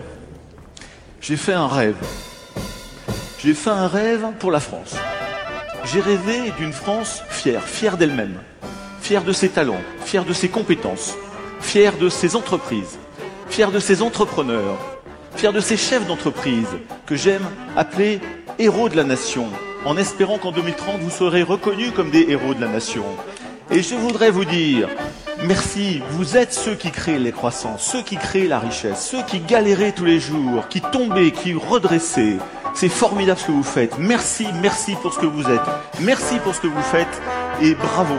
[1.22, 1.96] J'ai fait un rêve.
[3.38, 4.94] J'ai fait un rêve pour la France.
[5.85, 8.38] J'ai rêvé d'une France fière, fière d'elle-même,
[9.00, 11.16] fière de ses talents, fière de ses compétences,
[11.61, 12.98] fière de ses entreprises,
[13.48, 14.76] fière de ses entrepreneurs,
[15.35, 16.68] fier de ces chefs d'entreprise
[17.07, 18.20] que j'aime appeler
[18.59, 19.46] héros de la nation,
[19.87, 23.04] en espérant qu'en 2030 vous serez reconnus comme des héros de la nation.
[23.70, 24.90] Et je voudrais vous dire,
[25.44, 29.40] merci, vous êtes ceux qui créent les croissances, ceux qui créent la richesse, ceux qui
[29.40, 32.38] galéraient tous les jours, qui tombaient, qui redressaient.
[32.74, 33.98] C'est formidable ce que vous faites.
[33.98, 35.61] Merci, merci pour ce que vous êtes.
[36.01, 37.22] Merci pour ce que vous faites
[37.61, 38.14] et bravo.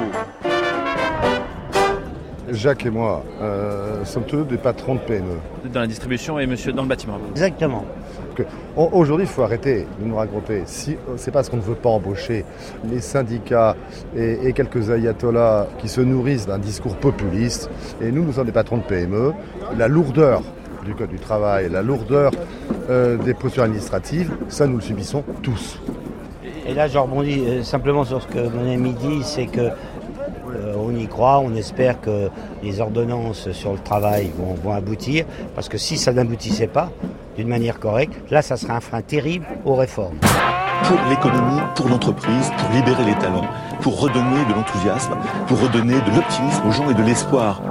[2.51, 5.37] Jacques et moi euh, sommes tous des patrons de PME.
[5.65, 7.19] Dans la distribution et monsieur dans le bâtiment.
[7.31, 7.85] Exactement.
[8.75, 10.63] Aujourd'hui, il faut arrêter de nous raconter.
[10.65, 12.45] Si, c'est parce qu'on ne veut pas embaucher
[12.89, 13.75] les syndicats
[14.15, 17.69] et, et, quelques ayatollahs qui se nourrissent d'un discours populiste.
[18.01, 19.33] Et nous, nous sommes des patrons de PME.
[19.77, 20.41] La lourdeur
[20.85, 22.31] du Code du travail, la lourdeur
[22.89, 25.79] euh, des postures administratives, ça, nous le subissons tous.
[26.65, 29.69] Et là, je rebondis euh, simplement sur ce que mon ami dit, c'est que
[30.59, 32.29] euh, on y croit, on espère que
[32.63, 36.91] les ordonnances sur le travail vont, vont aboutir, parce que si ça n'aboutissait pas
[37.37, 40.17] d'une manière correcte, là, ça serait un frein terrible aux réformes.
[40.83, 43.47] Pour l'économie, pour l'entreprise, pour libérer les talents,
[43.81, 45.15] pour redonner de l'enthousiasme,
[45.47, 47.61] pour redonner de l'optimisme aux gens et de l'espoir.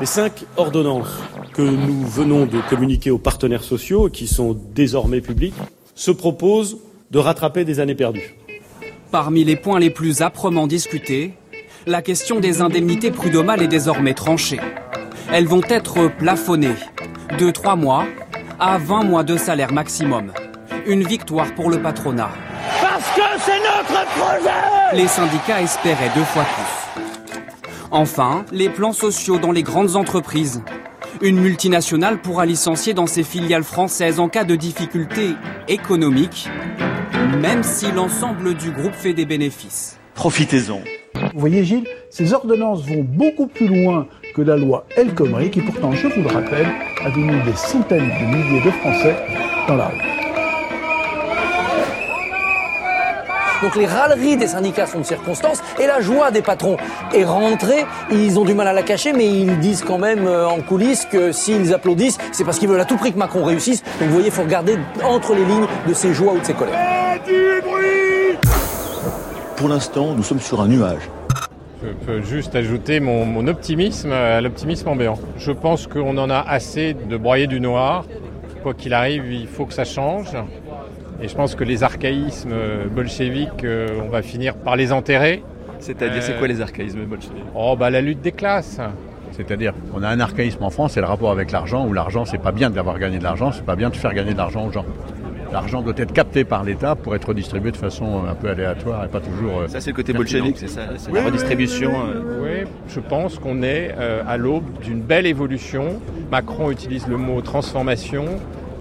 [0.00, 1.22] Les cinq ordonnances
[1.54, 5.54] que nous venons de communiquer aux partenaires sociaux, qui sont désormais publics,
[5.94, 6.78] se proposent
[7.10, 8.36] de rattraper des années perdues.
[9.10, 11.32] Parmi les points les plus âprement discutés,
[11.86, 14.60] la question des indemnités prud'homales est désormais tranchée.
[15.32, 16.74] Elles vont être plafonnées
[17.38, 18.04] de 3 mois
[18.58, 20.32] à 20 mois de salaire maximum.
[20.86, 22.30] Une victoire pour le patronat.
[22.80, 27.02] Parce que c'est notre projet Les syndicats espéraient deux fois plus.
[27.92, 30.62] Enfin, les plans sociaux dans les grandes entreprises.
[31.22, 35.34] Une multinationale pourra licencier dans ses filiales françaises en cas de difficultés
[35.68, 36.48] économiques,
[37.40, 39.98] même si l'ensemble du groupe fait des bénéfices.
[40.14, 40.80] Profitez-en.
[41.34, 45.60] Vous voyez Gilles, ces ordonnances vont beaucoup plus loin que la loi El Khomri qui
[45.60, 46.66] pourtant, je vous le rappelle,
[47.04, 49.16] a mis des centaines de milliers de Français
[49.68, 50.16] dans la rue.
[53.62, 56.76] Donc les râleries des syndicats sont de circonstance et la joie des patrons
[57.14, 57.86] est rentrée.
[58.12, 61.06] Ils ont du mal à la cacher, mais ils disent quand même euh, en coulisses
[61.06, 63.82] que s'ils applaudissent, c'est parce qu'ils veulent à tout prix que Macron réussisse.
[63.98, 66.54] Donc vous voyez, il faut regarder entre les lignes de ses joies ou de ses
[66.54, 66.78] colères.
[69.56, 71.08] Pour l'instant, nous sommes sur un nuage.
[71.82, 75.18] Je peux juste ajouter mon, mon optimisme à l'optimisme ambiant.
[75.38, 78.04] Je pense qu'on en a assez de broyer du noir.
[78.62, 80.28] Quoi qu'il arrive, il faut que ça change.
[81.22, 82.54] Et je pense que les archaïsmes
[82.94, 85.42] bolcheviques, euh, on va finir par les enterrer.
[85.78, 87.44] C'est-à-dire, c'est quoi les archaïsmes bolcheviques?
[87.54, 88.78] Oh, bah la lutte des classes.
[89.32, 92.38] C'est-à-dire qu'on a un archaïsme en France, c'est le rapport avec l'argent, où l'argent, c'est
[92.38, 94.72] pas bien d'avoir gagné de l'argent, c'est pas bien de faire gagner de l'argent aux
[94.72, 94.84] gens.
[95.56, 99.08] L'argent doit être capté par l'État pour être redistribué de façon un peu aléatoire et
[99.08, 99.60] pas toujours.
[99.60, 101.92] euh, Ça, c'est le côté bolchevique, c'est ça C'est Oui, la redistribution.
[101.92, 102.62] oui, euh.
[102.64, 105.98] Oui, je pense qu'on est euh, à l'aube d'une belle évolution.
[106.30, 108.26] Macron utilise le mot transformation.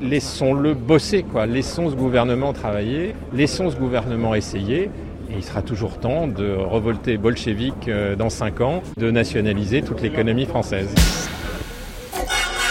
[0.02, 1.46] Laissons-le bosser, quoi.
[1.46, 3.16] Laissons ce gouvernement travailler.
[3.34, 4.90] Laissons ce gouvernement essayer.
[5.30, 10.02] Et il sera toujours temps de revolter bolchevique euh, dans 5 ans, de nationaliser toute
[10.02, 10.94] l'économie française.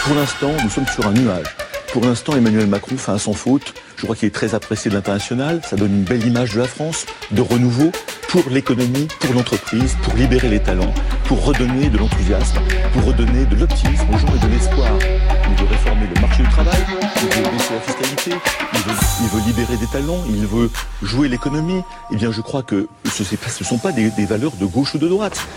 [0.05, 1.47] Pour l'instant, nous sommes sur un nuage.
[1.95, 3.73] Pour l'instant, Emmanuel Macron fait un sans faute.
[3.95, 5.61] Je crois qu'il est très apprécié de l'international.
[5.65, 7.89] Ça donne une belle image de la France, de renouveau
[8.27, 12.59] pour l'économie, pour l'entreprise, pour libérer les talents, pour redonner de l'enthousiasme,
[12.91, 14.89] pour redonner de l'optimisme aux gens et de l'espoir.
[14.99, 18.31] Il veut réformer le marché du travail, il veut baisser la fiscalité,
[18.73, 20.69] il veut, libérer des talents, il veut
[21.01, 21.81] jouer l'économie.
[22.11, 25.07] Eh bien, je crois que ce ne sont pas des valeurs de gauche ou de
[25.07, 25.47] droite.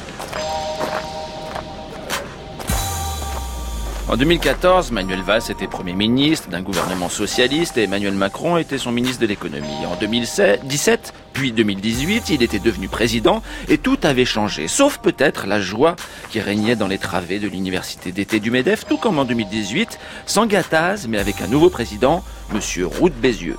[4.10, 8.90] En 2014, Manuel Valls était Premier ministre d'un gouvernement socialiste et Emmanuel Macron était son
[8.90, 9.84] ministre de l'économie.
[9.86, 15.60] En 2017, puis 2018, il était devenu président et tout avait changé, sauf peut-être la
[15.60, 15.94] joie
[16.30, 20.46] qui régnait dans les travées de l'université d'été du MEDEF, tout comme en 2018, sans
[20.46, 23.58] Gattaz, mais avec un nouveau président, Monsieur Roux de Bézieux.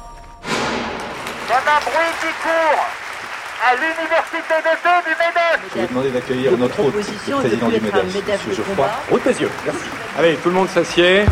[3.62, 7.74] À l'université d'été du MEDEF Je vais vous demander d'accueillir notre hôte, le président du
[7.82, 8.54] MEDEF, M.
[8.56, 9.50] Geoffroy Roux de Bézieux.
[9.66, 9.84] Merci.
[10.18, 11.26] Allez, tout le monde s'assied.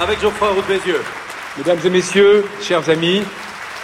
[0.00, 1.02] Avec Geoffroy Roux de Bézieux.
[1.58, 3.22] Mesdames et messieurs, chers amis,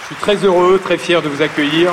[0.02, 1.92] je suis très heureux, très fier de vous accueillir.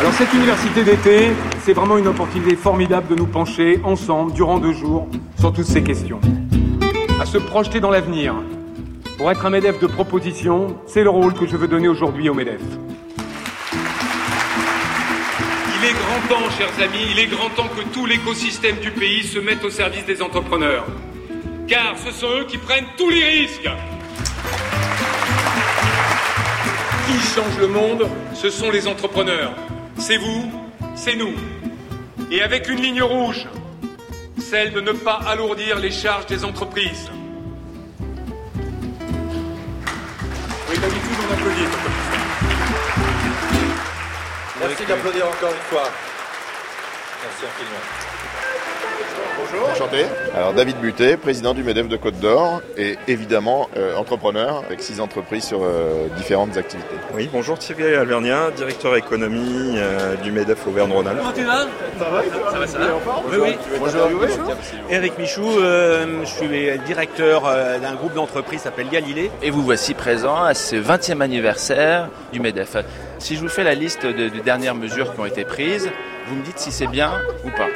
[0.00, 1.30] Alors cette université d'été,
[1.64, 5.82] c'est vraiment une opportunité formidable de nous pencher ensemble durant deux jours sur toutes ces
[5.82, 6.20] questions.
[7.20, 8.34] À se projeter dans l'avenir.
[9.16, 12.34] Pour être un MEDEF de proposition, c'est le rôle que je veux donner aujourd'hui au
[12.34, 12.60] MEDEF.
[15.78, 19.24] Il est grand temps, chers amis, il est grand temps que tout l'écosystème du pays
[19.24, 20.86] se mette au service des entrepreneurs.
[21.68, 23.68] Car ce sont eux qui prennent tous les risques.
[27.06, 29.52] Qui change le monde Ce sont les entrepreneurs.
[29.98, 30.50] C'est vous,
[30.94, 31.34] c'est nous.
[32.30, 33.46] Et avec une ligne rouge,
[34.38, 37.10] celle de ne pas alourdir les charges des entreprises.
[40.70, 42.05] Oui, d'habitude, on applaudit.
[44.60, 45.90] Merci d'applaudir encore une fois.
[47.22, 48.15] Merci infiniment.
[49.52, 49.68] Bonjour.
[49.70, 50.04] Enchanté.
[50.34, 55.00] Alors David Butet, président du MEDEF de Côte d'Or et évidemment euh, entrepreneur avec six
[55.00, 56.94] entreprises sur euh, différentes activités.
[57.14, 61.18] Oui, bonjour Thierry Alvernien, directeur économie euh, du MEDEF Auvergne-Rhône-Alpes.
[61.18, 61.66] Comment tu vas?
[61.98, 62.86] Ça va Ça va, ça va
[63.30, 63.56] Oui, oui.
[63.78, 64.08] Bonjour.
[64.90, 69.30] Eric Michou, euh, je suis directeur euh, d'un groupe d'entreprises qui s'appelle Galilée.
[69.42, 72.76] Et vous voici présent à ce 20e anniversaire du MEDEF.
[73.18, 75.88] Si je vous fais la liste de- des dernières mesures qui ont été prises,
[76.28, 77.12] vous me dites si c'est bien
[77.44, 77.68] ou pas.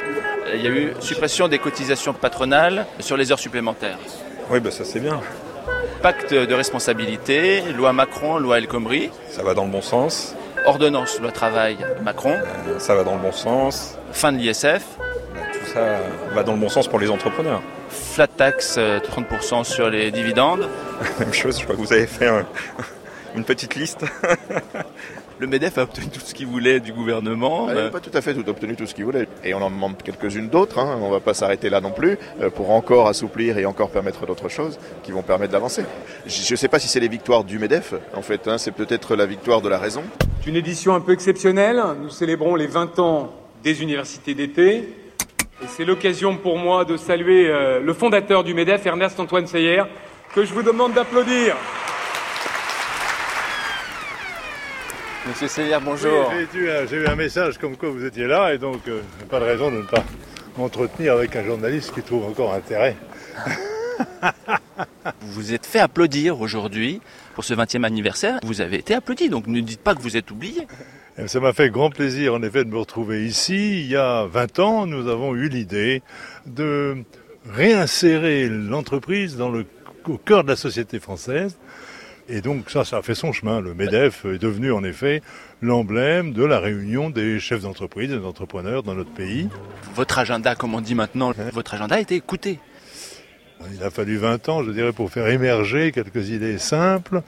[0.53, 3.97] Il y a eu suppression des cotisations patronales sur les heures supplémentaires.
[4.49, 5.19] Oui, bah ça c'est bien.
[6.01, 9.11] Pacte de responsabilité, loi Macron, loi El Khomri.
[9.29, 10.35] Ça va dans le bon sens.
[10.65, 12.35] Ordonnance, loi travail, Macron.
[12.79, 13.97] Ça va dans le bon sens.
[14.11, 14.83] Fin de l'ISF.
[15.53, 15.99] Tout ça
[16.33, 17.61] va dans le bon sens pour les entrepreneurs.
[17.89, 20.67] Flat tax, euh, 30% sur les dividendes.
[21.19, 22.45] Même chose, je crois que vous avez fait un-
[23.35, 24.05] une petite liste.
[25.41, 27.67] Le MEDEF a obtenu tout ce qu'il voulait du gouvernement.
[27.67, 29.27] Elle n'a pas tout à fait tout obtenu tout ce qu'il voulait.
[29.43, 30.77] Et on en demande quelques-unes d'autres.
[30.77, 30.99] hein.
[31.01, 34.27] On ne va pas s'arrêter là non plus euh, pour encore assouplir et encore permettre
[34.27, 35.83] d'autres choses qui vont permettre d'avancer.
[36.27, 38.47] Je ne sais pas si c'est les victoires du MEDEF, en fait.
[38.47, 38.59] hein.
[38.59, 40.03] C'est peut-être la victoire de la raison.
[40.43, 41.81] C'est une édition un peu exceptionnelle.
[42.03, 43.33] Nous célébrons les 20 ans
[43.63, 44.75] des universités d'été.
[45.63, 49.81] Et c'est l'occasion pour moi de saluer euh, le fondateur du MEDEF, Ernest Antoine Seyer,
[50.35, 51.55] que je vous demande d'applaudir.
[55.27, 56.31] Monsieur Seyer, bonjour.
[56.35, 56.47] Oui,
[56.89, 59.69] j'ai eu, un message comme quoi vous étiez là et donc euh, pas de raison
[59.69, 60.03] de ne pas
[60.57, 62.95] m'entretenir avec un journaliste qui trouve encore intérêt.
[63.45, 67.01] vous vous êtes fait applaudir aujourd'hui
[67.35, 68.39] pour ce 20e anniversaire.
[68.43, 70.67] Vous avez été applaudi, donc ne dites pas que vous êtes oublié.
[71.27, 73.81] Ça m'a fait grand plaisir en effet de me retrouver ici.
[73.81, 76.01] Il y a 20 ans, nous avons eu l'idée
[76.47, 77.03] de
[77.47, 79.67] réinsérer l'entreprise dans le,
[80.07, 81.57] au cœur de la société française.
[82.29, 83.61] Et donc ça, ça a fait son chemin.
[83.61, 85.21] Le MEDEF est devenu en effet
[85.61, 89.49] l'emblème de la réunion des chefs d'entreprise, des entrepreneurs dans notre pays.
[89.95, 92.59] Votre agenda, comme on dit maintenant, votre agenda a été écouté.
[93.75, 97.21] Il a fallu 20 ans, je dirais, pour faire émerger quelques idées simples.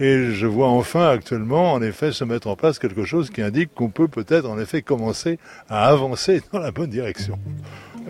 [0.00, 3.74] Et je vois enfin actuellement, en effet, se mettre en place quelque chose qui indique
[3.74, 7.38] qu'on peut peut-être, en effet, commencer à avancer dans la bonne direction.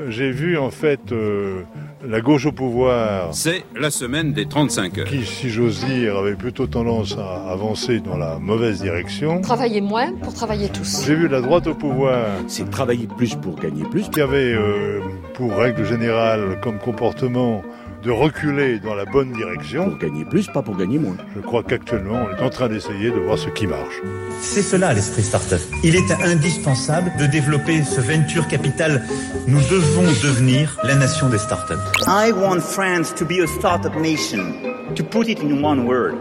[0.09, 1.63] J'ai vu en fait euh,
[2.07, 3.29] la gauche au pouvoir.
[3.33, 5.07] C'est la semaine des 35 heures.
[5.07, 9.41] Qui, si j'ose dire, avait plutôt tendance à avancer dans la mauvaise direction.
[9.41, 11.05] Travailler moins pour travailler tous.
[11.05, 12.27] J'ai vu la droite au pouvoir.
[12.47, 14.09] C'est travailler plus pour gagner plus.
[14.09, 15.01] Qui avait euh,
[15.35, 17.63] pour règle générale comme comportement
[18.03, 19.91] de reculer dans la bonne direction.
[19.91, 21.17] Pour gagner plus, pas pour gagner moins.
[21.35, 24.01] Je crois qu'actuellement, on est en train d'essayer de voir ce qui marche.
[24.41, 25.61] C'est cela l'esprit startup.
[25.83, 29.03] Il est indispensable de développer ce venture capital.
[29.47, 31.75] Nous devons devenir la nation des startups.
[32.07, 34.55] I want France to be a startup nation.
[34.95, 36.15] To put it in one word,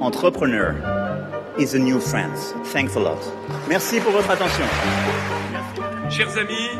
[0.00, 0.74] entrepreneur
[1.58, 2.54] is a new France.
[2.72, 3.20] Thanks a lot.
[3.68, 4.64] Merci pour votre attention.
[6.10, 6.70] Chers amis,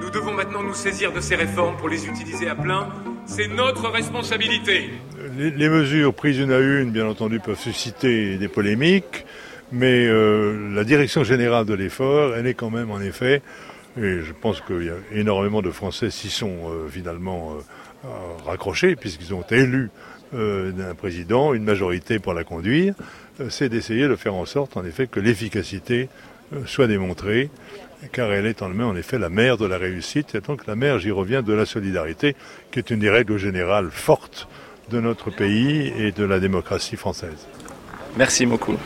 [0.00, 2.88] nous devons maintenant nous saisir de ces réformes pour les utiliser à plein
[3.26, 4.90] c'est notre responsabilité.
[5.36, 9.24] Les, mesures prises une à une, bien entendu, peuvent susciter des polémiques,
[9.72, 13.42] mais euh, la direction générale de l'effort, elle est quand même, en effet,
[13.96, 17.54] et je pense qu'il y a énormément de Français s'y sont euh, finalement
[18.04, 18.08] euh,
[18.44, 19.90] raccrochés, puisqu'ils ont élu
[20.32, 22.94] d'un président, une majorité pour la conduire,
[23.48, 26.08] c'est d'essayer de faire en sorte, en effet, que l'efficacité
[26.66, 27.50] soit démontrée
[28.12, 30.98] car elle est en en effet la mère de la réussite, et donc la mère,
[30.98, 32.36] j'y reviens, de la solidarité,
[32.70, 34.48] qui est une des règles générales fortes
[34.90, 37.46] de notre pays et de la démocratie française.
[38.16, 38.76] Merci beaucoup.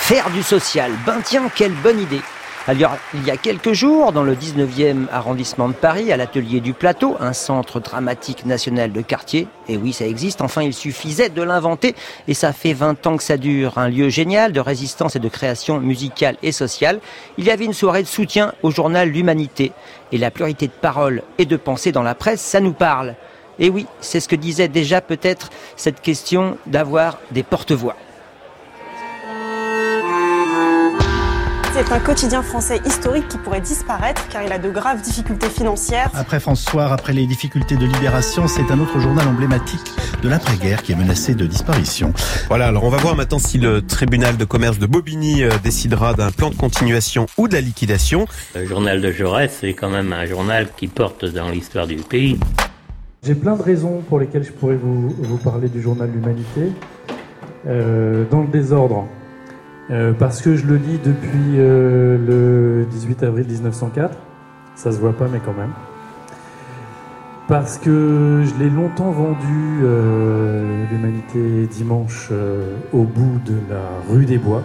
[0.00, 2.20] Faire du social, ben tiens, quelle bonne idée
[2.68, 6.74] alors, il y a quelques jours, dans le 19e arrondissement de Paris, à l'atelier du
[6.74, 11.42] Plateau, un centre dramatique national de quartier, et oui, ça existe, enfin, il suffisait de
[11.42, 11.96] l'inventer,
[12.28, 15.28] et ça fait 20 ans que ça dure, un lieu génial de résistance et de
[15.28, 17.00] création musicale et sociale.
[17.36, 19.72] Il y avait une soirée de soutien au journal L'Humanité,
[20.12, 23.16] et la pluralité de paroles et de pensées dans la presse, ça nous parle.
[23.58, 27.96] Et oui, c'est ce que disait déjà peut-être cette question d'avoir des porte-voix.
[31.84, 36.10] C'est un quotidien français historique qui pourrait disparaître car il a de graves difficultés financières.
[36.14, 39.90] Après François, après les difficultés de libération, c'est un autre journal emblématique
[40.22, 42.12] de l'après-guerre qui est menacé de disparition.
[42.46, 46.14] Voilà, alors on va voir maintenant si le tribunal de commerce de Bobigny euh, décidera
[46.14, 48.26] d'un plan de continuation ou de la liquidation.
[48.54, 52.38] Le journal de Jaurès, c'est quand même un journal qui porte dans l'histoire du pays.
[53.24, 56.70] J'ai plein de raisons pour lesquelles je pourrais vous, vous parler du journal L'Humanité.
[57.66, 59.08] Euh, dans le désordre,
[59.92, 64.16] euh, parce que je le lis depuis euh, le 18 avril 1904.
[64.74, 65.72] Ça se voit pas, mais quand même.
[67.46, 72.30] Parce que je l'ai longtemps vendu, euh, l'Humanité dimanche,
[72.92, 74.62] au bout de la rue des Bois,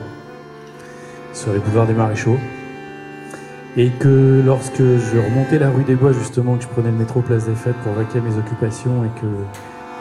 [1.34, 2.38] sur les boulevards des Maréchaux.
[3.75, 7.19] Et que lorsque je remontais la rue des Bois, justement, que je prenais le métro
[7.19, 9.28] Place des Fêtes pour vaquer mes occupations et que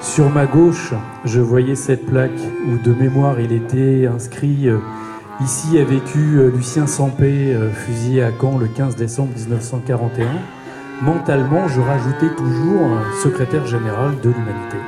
[0.01, 4.69] sur ma gauche, je voyais cette plaque où de mémoire il était inscrit
[5.39, 10.29] Ici a vécu euh, Lucien Sampé, euh, fusillé à Caen le 15 décembre 1941.
[11.03, 12.89] Mentalement, je rajoutais toujours
[13.23, 14.79] secrétaire général de l'humanité.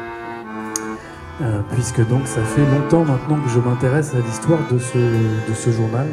[1.42, 5.54] Euh, puisque donc ça fait longtemps maintenant que je m'intéresse à l'histoire de ce, de
[5.54, 6.06] ce journal.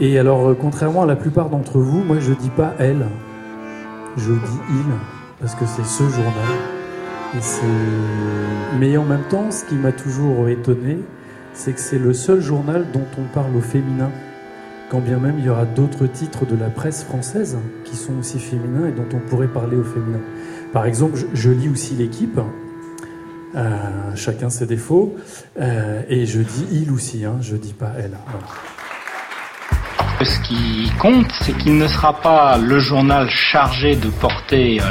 [0.00, 3.06] Et alors, contrairement à la plupart d'entre vous, moi je dis pas elle,
[4.16, 4.92] je dis il,
[5.40, 6.32] parce que c'est ce journal.
[8.80, 10.98] Mais en même temps, ce qui m'a toujours étonné,
[11.54, 14.10] c'est que c'est le seul journal dont on parle au féminin,
[14.90, 18.38] quand bien même il y aura d'autres titres de la presse française qui sont aussi
[18.38, 20.20] féminins et dont on pourrait parler au féminin.
[20.72, 22.40] Par exemple, je, lis aussi l'équipe,
[23.54, 23.70] euh,
[24.14, 25.14] chacun ses défauts,
[25.60, 28.16] euh, et je dis il aussi, hein, je dis pas elle.
[30.24, 34.84] Ce qui compte, c'est qu'il ne sera pas le journal chargé de porter euh,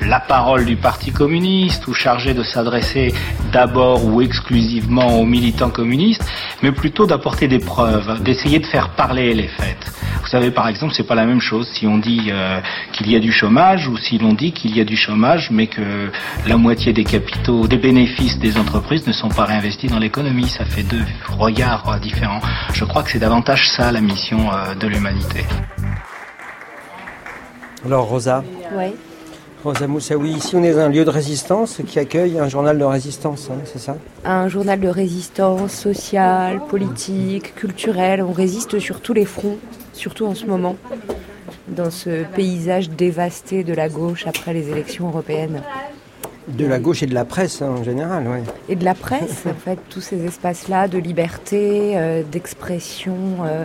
[0.00, 3.12] la parole du Parti communiste ou chargé de s'adresser
[3.52, 6.24] d'abord ou exclusivement aux militants communistes,
[6.62, 9.92] mais plutôt d'apporter des preuves, d'essayer de faire parler les faits.
[10.22, 12.60] Vous savez, par exemple, c'est pas la même chose si on dit euh,
[12.92, 15.68] qu'il y a du chômage ou si l'on dit qu'il y a du chômage, mais
[15.68, 16.10] que
[16.46, 20.48] la moitié des capitaux, des bénéfices des entreprises ne sont pas réinvestis dans l'économie.
[20.48, 21.04] Ça fait deux
[21.38, 22.40] regards euh, différents.
[22.74, 25.44] Je crois que c'est davantage ça la mission de l'humanité.
[27.84, 28.44] Alors, Rosa
[28.76, 28.94] Oui.
[29.64, 32.84] Rosa Moussaoui, ici on est dans un lieu de résistance qui accueille un journal de
[32.84, 33.96] résistance, hein, c'est ça?
[34.24, 38.22] Un journal de résistance sociale, politique, culturelle.
[38.22, 39.58] On résiste sur tous les fronts,
[39.94, 40.76] surtout en ce moment,
[41.66, 45.60] dans ce paysage dévasté de la gauche après les élections européennes.
[46.46, 48.38] De la gauche et de la presse hein, en général, oui.
[48.68, 53.16] Et de la presse, en fait, tous ces espaces-là de liberté, euh, d'expression.
[53.44, 53.64] euh,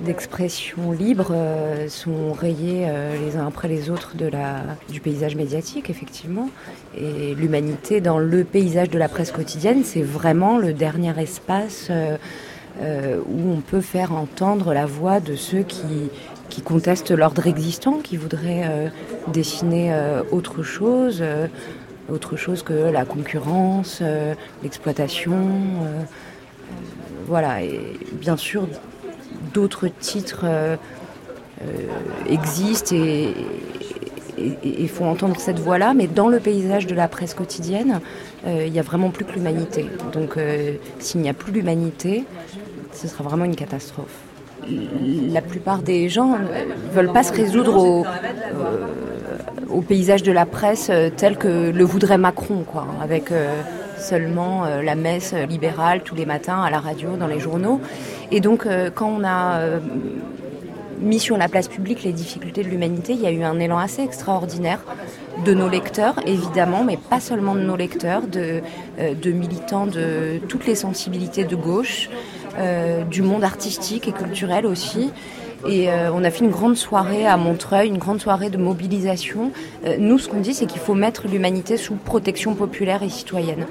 [0.00, 5.34] d'expression libre euh, sont rayés euh, les uns après les autres de la, du paysage
[5.34, 6.50] médiatique, effectivement.
[6.96, 13.18] Et l'humanité dans le paysage de la presse quotidienne, c'est vraiment le dernier espace euh,
[13.26, 16.10] où on peut faire entendre la voix de ceux qui,
[16.48, 18.92] qui contestent l'ordre existant, qui voudraient
[19.32, 19.92] dessiner
[20.30, 21.24] autre chose.
[22.08, 24.00] autre chose que la concurrence,
[24.62, 25.36] l'exploitation,
[27.26, 28.68] voilà, et bien sûr,
[29.52, 30.76] d'autres titres euh,
[31.62, 31.64] euh,
[32.28, 33.34] existent et,
[34.86, 38.00] font entendre cette voix-là, mais dans le paysage de la presse quotidienne,
[38.46, 39.86] euh, il n'y a vraiment plus que l'humanité.
[40.12, 40.38] Donc
[41.00, 42.24] s'il n'y a plus l'humanité,
[42.92, 44.16] ce sera vraiment une catastrophe.
[45.32, 48.06] La plupart des gens ne veulent pas se résoudre au,
[49.70, 53.32] au paysage de la presse tel que le voudrait Macron, quoi, avec
[53.98, 57.80] seulement euh, la messe libérale tous les matins à la radio, dans les journaux.
[58.30, 59.80] Et donc, euh, quand on a euh,
[61.00, 63.78] mis sur la place publique les difficultés de l'humanité, il y a eu un élan
[63.78, 64.80] assez extraordinaire
[65.44, 68.62] de nos lecteurs, évidemment, mais pas seulement de nos lecteurs, de,
[69.30, 72.10] militants de toutes les sensibilités de gauche,
[73.08, 75.12] du monde artistique et culturel aussi.
[75.66, 79.50] Et euh, on a fait une grande soirée à Montreuil, une grande soirée de mobilisation.
[79.84, 83.66] Euh, nous, ce qu'on dit, c'est qu'il faut mettre l'humanité sous protection populaire et citoyenne.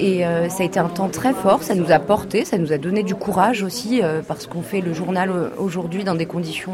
[0.00, 2.72] Et euh, ça a été un temps très fort, ça nous a porté, ça nous
[2.72, 6.72] a donné du courage aussi, parce qu'on fait le journal aujourd'hui dans des conditions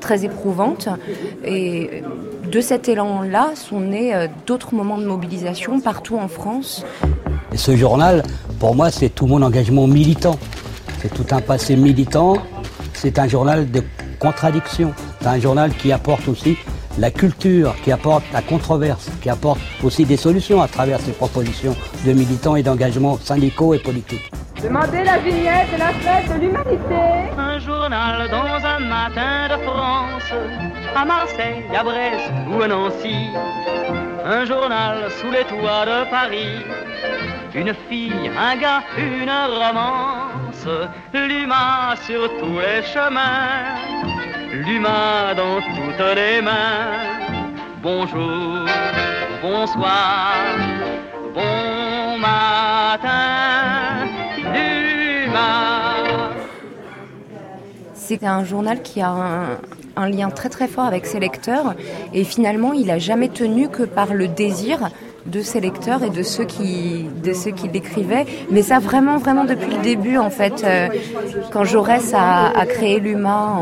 [0.00, 0.88] très éprouvantes.
[1.44, 2.02] Et
[2.50, 4.14] de cet élan-là sont nés
[4.46, 6.86] d'autres moments de mobilisation partout en France.
[7.52, 8.22] Et ce journal,
[8.58, 10.38] pour moi, c'est tout mon engagement militant.
[11.02, 12.36] C'est tout un passé militant.
[13.02, 13.82] C'est un journal de
[14.20, 14.94] contradiction.
[15.20, 16.56] C'est un journal qui apporte aussi
[16.98, 21.74] la culture, qui apporte la controverse, qui apporte aussi des solutions à travers ses propositions
[22.06, 24.30] de militants et d'engagements syndicaux et politiques.
[24.62, 27.02] Demandez la vignette de la fête de l'humanité.
[27.36, 30.32] Un journal dans un matin de France,
[30.94, 33.30] à Marseille, à Brest ou à Nancy.
[34.24, 36.62] Un journal sous les toits de Paris.
[37.52, 40.21] Une fille, un gars, une romance.
[41.12, 43.74] L'humain sur tous les chemins.
[44.52, 47.32] L'humain dans toutes les mains.
[47.82, 48.66] Bonjour,
[49.42, 50.34] bonsoir,
[51.34, 54.06] bon matin.
[54.38, 56.30] L'humain.
[57.94, 59.58] C'est un journal qui a un,
[59.96, 61.74] un lien très très fort avec ses lecteurs
[62.12, 64.90] et finalement il a jamais tenu que par le désir
[65.26, 68.26] de ses lecteurs et de ceux qui de ceux qui l'écrivaient.
[68.50, 70.88] Mais ça vraiment vraiment depuis le début en fait euh,
[71.52, 73.56] quand Jaurès a, créé l'UMA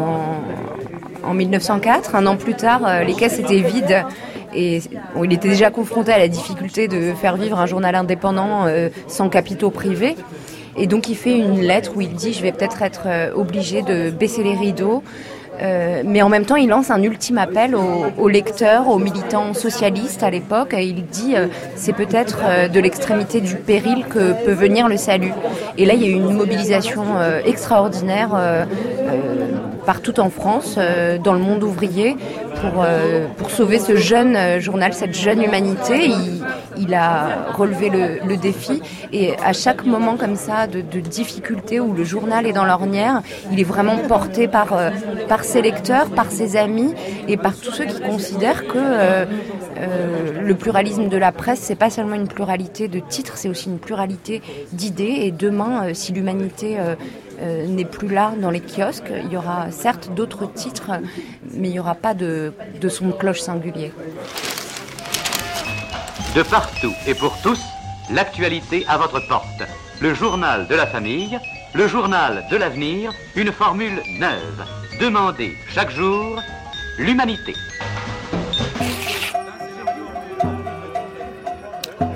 [1.24, 4.04] en, en 1904 un an plus tard euh, les caisses étaient vides.
[4.52, 4.80] Et
[5.22, 9.28] il était déjà confronté à la difficulté de faire vivre un journal indépendant euh, sans
[9.28, 10.16] capitaux privés.
[10.76, 13.06] Et donc il fait une lettre où il dit je vais peut-être être
[13.36, 15.02] obligé de baisser les rideaux.
[15.62, 19.52] Euh, mais en même temps, il lance un ultime appel aux, aux lecteurs, aux militants
[19.54, 20.74] socialistes à l'époque.
[20.78, 21.46] Il dit euh,
[21.76, 25.32] c'est peut-être euh, de l'extrémité du péril que peut venir le salut.
[25.76, 28.64] Et là, il y a eu une mobilisation euh, extraordinaire euh,
[29.84, 32.16] partout en France, euh, dans le monde ouvrier,
[32.60, 36.10] pour, euh, pour sauver ce jeune euh, journal, cette jeune humanité.
[36.76, 38.80] Il, a relevé le, défi
[39.12, 43.22] et à chaque moment comme ça de, difficulté où le journal est dans l'ornière,
[43.52, 44.78] il est vraiment porté par,
[45.28, 46.94] par ses lecteurs, par ses amis
[47.28, 49.26] et par tous ceux qui considèrent que
[50.42, 53.78] le pluralisme de la presse, c'est pas seulement une pluralité de titres, c'est aussi une
[53.78, 54.40] pluralité
[54.72, 55.18] d'idées.
[55.22, 56.78] Et demain, si l'humanité
[57.40, 60.90] euh, n'est plus là dans les kiosques, il y aura certes d'autres titres,
[61.54, 63.92] mais il n'y aura pas de, de son cloche singulier.
[66.34, 67.60] De partout et pour tous,
[68.10, 69.62] l'actualité à votre porte.
[70.00, 71.38] Le journal de la famille,
[71.72, 74.64] Le journal de l'avenir, une formule neuve.
[75.00, 76.42] Demandez chaque jour
[76.98, 77.54] l'humanité.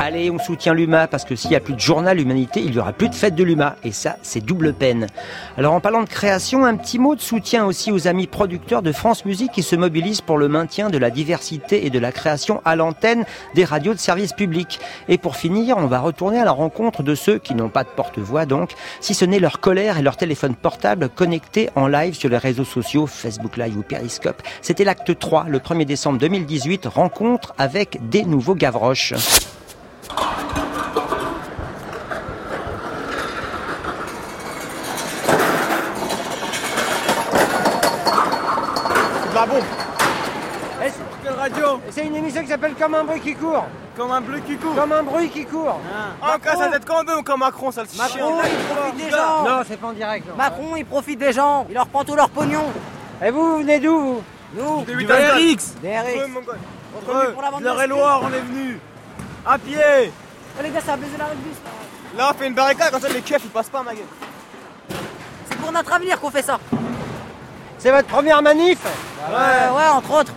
[0.06, 2.78] Allez, on soutient l'UMA parce que s'il n'y a plus de journal Humanité, il n'y
[2.78, 3.76] aura plus de fête de l'UMA.
[3.84, 5.06] Et ça, c'est double peine.
[5.56, 8.92] Alors en parlant de création, un petit mot de soutien aussi aux amis producteurs de
[8.92, 12.60] France Musique qui se mobilisent pour le maintien de la diversité et de la création
[12.66, 13.24] à l'antenne
[13.54, 14.78] des radios de service public.
[15.08, 17.88] Et pour finir, on va retourner à la rencontre de ceux qui n'ont pas de
[17.88, 22.28] porte-voix donc, si ce n'est leur colère et leur téléphone portable connectés en live sur
[22.28, 24.42] les réseaux sociaux, Facebook Live ou Periscope.
[24.60, 29.14] C'était l'acte 3, le 1er décembre 2018, rencontre avec des nouveaux Gavroches.
[39.22, 39.64] C'est de la bombe.
[41.22, 43.64] Quelle radio C'est une émission qui s'appelle Comme un bruit qui court.
[43.96, 44.74] Comme un bleu qui court.
[44.74, 45.80] Comme un bruit qui court.
[46.20, 48.02] Ah, Macron, ça doit être comme un comme Macron, ça le chien.
[48.04, 49.44] Macron, il profite des gens.
[49.44, 50.28] Non, c'est pas en direct.
[50.28, 50.36] non.
[50.36, 51.64] Macron, il profite des gens.
[51.68, 52.64] Il leur prend tout leur pognon.
[53.24, 54.22] Et vous, vous venez d'où vous?
[54.56, 55.74] Nous, Du VRX.
[55.80, 56.06] Des RX.
[56.06, 56.52] Ouais, mon gars.
[57.06, 58.80] Reconnu pour la de Loire, on est venu.
[59.46, 59.76] À pied.
[60.58, 61.50] Oh, les gars, ça a baisé la rugby.
[62.16, 64.04] Là, on fait une barricade, comme ça les keufs ils passent pas, ma gueule.
[65.50, 66.58] C'est pour notre avenir qu'on fait ça.
[67.78, 68.78] C'est votre première manif
[69.28, 69.34] Ouais,
[69.76, 70.32] ouais, entre autres.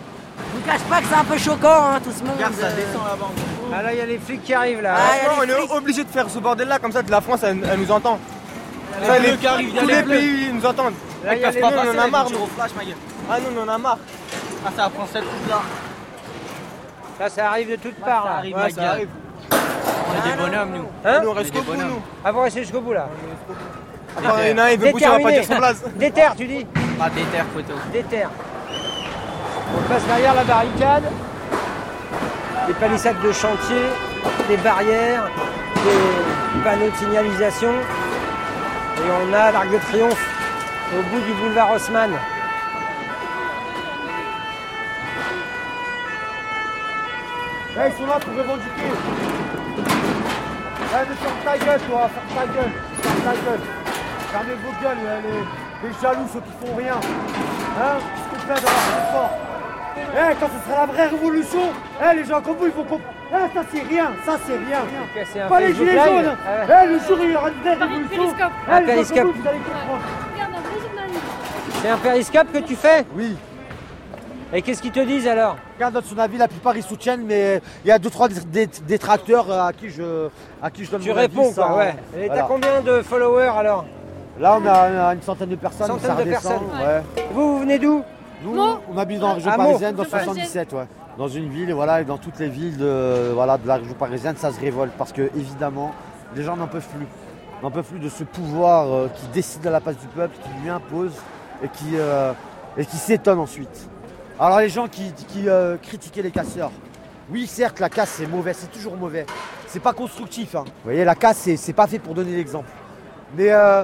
[0.54, 2.36] Je vous cache pas que c'est un peu choquant, hein, tout ce monde.
[2.36, 3.30] Regarde, ça euh, descend là-bas.
[3.74, 4.96] Ah là, il y a les flics qui arrivent là.
[4.98, 5.72] Ah, on est flics.
[5.74, 8.18] obligé de faire ce bordel-là, comme ça la France elle, elle nous entend.
[9.00, 10.18] les Ça, bleus les- qui arrivent, y a tous les bleus.
[10.18, 10.94] pays ils nous entendent.
[11.24, 12.38] Là, y a les Nous, on en a marre, nous.
[13.30, 13.98] Ah, nous, on en a marre.
[14.66, 15.62] Ah, ça prend cette route-là.
[17.18, 18.64] Ça, ça arrive de toutes parts là.
[18.64, 19.10] Ouais, ça arrive.
[19.52, 20.88] On est des bonhommes, nous.
[21.04, 22.02] Hein Nous, on reste qu'au bout, nous.
[22.24, 23.10] Ah, vous restez jusqu'au bout là.
[24.18, 25.84] Attends, il y en a un, il veut bouger, on va pas dire son place.
[25.96, 26.66] Déterre, tu dis
[26.98, 27.74] Pas des terres, photo.
[27.92, 28.30] Déterre.
[29.76, 31.04] On passe derrière la barricade.
[32.68, 33.84] Des palissades de chantier,
[34.50, 35.30] des barrières,
[35.84, 37.72] des panneaux de signalisation.
[37.72, 40.28] Et on a l'Arc de Triomphe
[40.98, 42.12] au bout du boulevard Haussmann.
[47.78, 48.90] Là, ils sont là pour revendiquer.
[50.92, 52.72] Là, mais ferme ta gueule, toi, ferme ta gueule.
[53.02, 53.60] Ferme ta gueule.
[54.32, 56.96] Fermez vos gueules, les, les, jaloux, ceux qui font rien.
[56.96, 57.98] Hein
[58.32, 59.32] S'il te plaît, d'avoir plus fort.
[59.98, 61.62] Eh, quand ce sera la vraie révolution,
[62.02, 63.14] eh, les gens comme vous, ils vont comprendre.
[63.30, 65.48] Eh, ça c'est rien, ça c'est rien.
[65.48, 66.36] Pas les gilets jaunes.
[66.48, 68.94] Ah Eh, le jour où il y aura une vraie révolution, eh, Un les gens
[68.94, 69.18] périscope.
[69.22, 70.02] comme vous, vous allez comprendre.
[71.82, 73.06] C'est un périscope que tu fais?
[73.16, 73.36] Oui.
[74.54, 75.58] Et qu'est-ce qu'ils te disent alors?
[75.76, 78.36] Regarde dans son avis, la plupart ils soutiennent, mais il y a deux trois dé-
[78.50, 80.30] dé- détracteurs à qui je,
[80.62, 81.96] à qui je donne Tu mon réponds avis, quoi, ouais.
[82.18, 82.42] Et voilà.
[82.44, 83.86] t'as combien de followers alors?
[84.40, 86.54] Là, on a, on a une centaine de personnes, Centaine ça de personnes.
[86.80, 87.24] ouais.
[87.34, 88.04] Vous, vous venez d'où?
[88.44, 88.56] Nous,
[88.90, 90.86] on habite dans la région Ah, parisienne, dans Région 77, ouais.
[91.18, 93.96] Dans une ville, et voilà, et dans toutes les villes de, voilà, de la région
[93.96, 95.92] parisienne, ça se révolte parce que évidemment,
[96.36, 97.08] les gens n'en peuvent plus.
[97.64, 100.50] N'en peuvent plus de ce pouvoir euh, qui décide à la place du peuple, qui
[100.64, 101.14] lui impose
[101.64, 102.32] et qui, euh,
[102.78, 103.90] et qui s'étonne ensuite.
[104.40, 105.12] Alors les gens qui,
[105.48, 106.72] euh, critiquaient les casseurs,
[107.32, 109.26] oui certes la casse c'est mauvais, c'est toujours mauvais.
[109.68, 110.56] C'est pas constructif.
[110.56, 110.64] hein.
[110.66, 112.70] Vous voyez, la casse c'est- pas fait pour donner l'exemple.
[113.36, 113.84] Mais euh,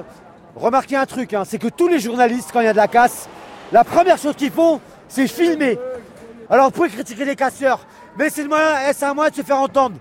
[0.54, 2.88] remarquez un truc, hein, c'est que tous les journalistes, quand il y a de la
[2.88, 3.28] casse,
[3.72, 5.78] la première chose qu'ils font, c'est filmer.
[6.48, 7.80] Alors vous pouvez critiquer les casseurs,
[8.16, 9.96] mais c'est eh, un moyen de se faire entendre.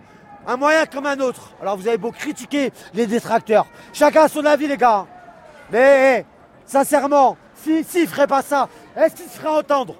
[0.45, 1.51] Un moyen comme un autre.
[1.61, 3.65] Alors vous avez beau critiquer les détracteurs.
[3.91, 5.05] Chacun a son avis les gars.
[5.71, 6.25] Mais eh,
[6.65, 9.95] sincèrement, s'ils si, ne feraient pas ça, est-ce qu'ils se feraient entendre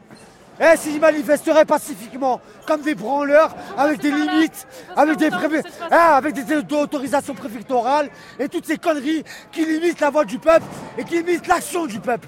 [0.60, 6.34] eh, s'ils manifesteraient pacifiquement, comme des branleurs, avec des limites, avec des, pré- eh, avec
[6.34, 10.66] des autorisations préfectorales, et toutes ces conneries qui limitent la voix du peuple
[10.98, 12.28] et qui limitent l'action du peuple.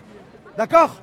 [0.57, 0.95] D'accord?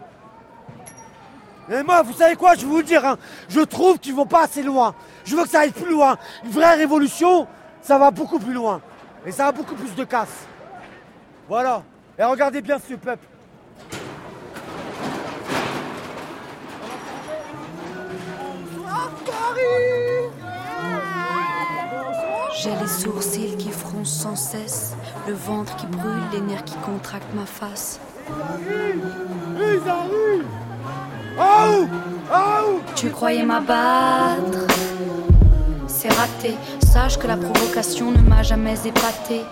[1.71, 3.17] Et moi, vous savez quoi, je vais vous le dire, hein,
[3.49, 4.95] je trouve qu'ils vont pas assez loin.
[5.25, 6.19] Je veux que ça aille plus loin.
[6.45, 7.47] Une vraie révolution,
[7.81, 8.81] ça va beaucoup plus loin.
[9.25, 10.47] Et ça a beaucoup plus de casse.
[11.49, 11.85] Voilà.
[12.19, 13.25] Et regardez bien ce peuple.
[22.63, 24.95] J'ai les sourcils qui froncent sans cesse,
[25.27, 27.99] le ventre qui brûle, les nerfs qui contractent ma face.
[32.95, 34.67] Tu croyais m'abattre?
[35.89, 36.55] C'est raté,
[36.87, 39.43] sache que la provocation ne m'a jamais épaté.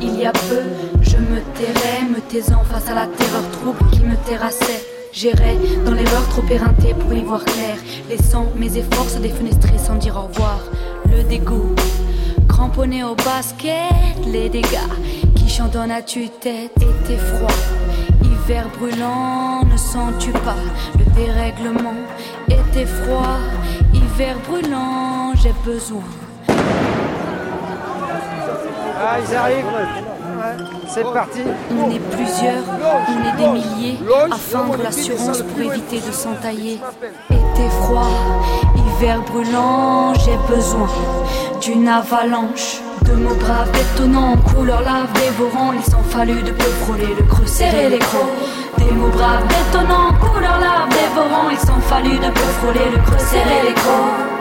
[0.00, 0.62] Il y a peu,
[1.02, 4.95] je me tairais, me taisant face à la terreur trouble qui me terrassait.
[5.16, 5.56] J'irais
[5.86, 7.78] dans l'erreur trop éreintée pour y voir clair,
[8.10, 10.58] laissant mes efforts se défenestrer sans dire au revoir.
[11.06, 11.74] Le dégoût,
[12.46, 13.94] cramponné au basket,
[14.26, 14.90] les dégâts
[15.34, 17.48] qui chandonnent à tue-tête, été froid.
[18.24, 20.54] Hiver brûlant, ne sens-tu pas?
[20.98, 21.94] Le dérèglement
[22.48, 23.38] Été froid,
[23.94, 26.04] hiver brûlant, j'ai besoin.
[28.98, 30.15] Ah, ils arrivent.
[30.86, 31.40] C'est parti.
[31.70, 32.64] On est plusieurs,
[33.08, 33.98] on est des milliers,
[34.30, 36.78] à feindre l'assurance pour éviter de s'entailler.
[37.30, 38.08] Été froid,
[38.76, 40.88] hiver brûlant, j'ai besoin
[41.60, 42.80] d'une avalanche.
[43.02, 47.46] De mots braves détonnants, couleur lave dévorant, il s'en fallut de peu frôler le creux,
[47.46, 48.20] serrer les crocs.
[48.78, 53.18] Des mots braves détonnants, couleur lave dévorant, il s'en fallut de peu frôler le creux,
[53.18, 54.35] serrer les crocs.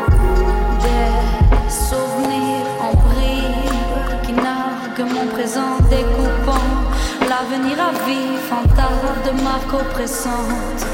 [7.56, 10.86] L'avenir à vie, fantasme de marque oppressante.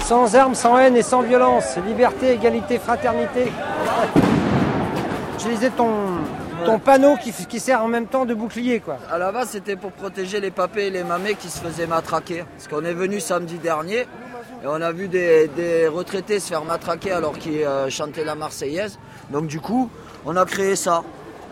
[0.00, 1.76] Sans armes, sans haine et sans violence.
[1.86, 3.52] Liberté, égalité, fraternité.
[5.38, 5.90] Je lisais ton,
[6.64, 8.96] ton panneau qui, qui sert en même temps de bouclier, quoi.
[9.08, 12.44] À la base, c'était pour protéger les papés et les mamés qui se faisaient matraquer.
[12.56, 14.08] Parce qu'on est venu samedi dernier
[14.64, 18.34] et on a vu des, des retraités se faire matraquer alors qu'ils euh, chantaient la
[18.34, 18.98] Marseillaise.
[19.30, 19.88] Donc du coup,
[20.24, 21.04] on a créé ça.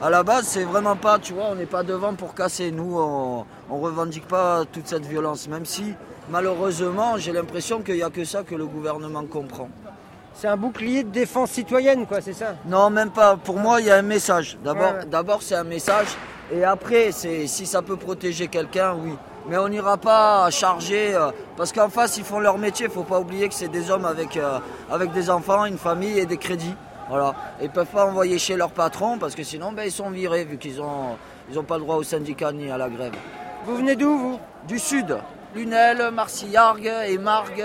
[0.02, 2.70] À la base, c'est vraiment pas, tu vois, on n'est pas devant pour casser.
[2.70, 5.94] Nous, on, on revendique pas toute cette violence, même si
[6.30, 9.68] malheureusement, j'ai l'impression qu'il n'y a que ça que le gouvernement comprend.
[10.34, 12.56] C'est un bouclier de défense citoyenne, quoi, c'est ça?
[12.66, 13.36] Non, même pas.
[13.36, 14.58] Pour moi, il y a un message.
[14.64, 15.06] D'abord, Ouais, ouais.
[15.06, 16.08] d'abord c'est un message.
[16.52, 19.14] Et après, c'est si ça peut protéger quelqu'un, oui.
[19.48, 21.14] Mais on n'ira pas charger.
[21.14, 22.86] euh, parce qu'en face, ils font leur métier.
[22.86, 24.58] Il faut pas oublier que c'est des hommes avec, euh,
[24.90, 26.74] avec des enfants, une famille et des crédits.
[27.08, 27.34] Voilà.
[27.62, 30.56] Ils peuvent pas envoyer chez leur patron parce que sinon, ben, ils sont virés vu
[30.58, 31.16] qu'ils ont,
[31.50, 33.12] ils ont pas le droit au syndicat ni à la grève.
[33.66, 34.40] Vous venez d'où, vous?
[34.66, 35.16] Du sud.
[35.54, 37.64] Lunel, Marcillargues et Margues,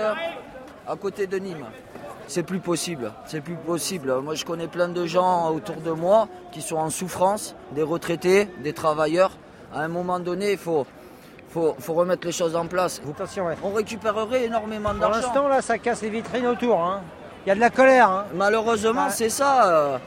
[0.86, 1.66] à côté de Nîmes.
[2.28, 4.14] C'est plus possible, c'est plus possible.
[4.22, 8.48] Moi, je connais plein de gens autour de moi qui sont en souffrance, des retraités,
[8.62, 9.32] des travailleurs.
[9.74, 10.86] À un moment donné, il faut,
[11.48, 13.02] faut, faut remettre les choses en place.
[13.10, 13.56] Attention, ouais.
[13.64, 15.20] On récupérerait énormément Pour d'argent.
[15.22, 16.80] l'instant, là, ça casse les vitrines autour.
[16.80, 17.00] hein.
[17.44, 18.10] Il y a de la colère.
[18.10, 18.24] hein.
[18.34, 19.10] Malheureusement, Ouais.
[19.10, 19.66] c'est ça.
[19.70, 19.98] euh,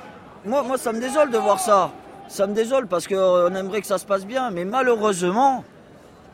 [0.45, 1.89] Moi, moi, ça me désole de voir ça.
[2.27, 4.51] Ça me désole parce qu'on aimerait que ça se passe bien.
[4.51, 5.63] Mais malheureusement,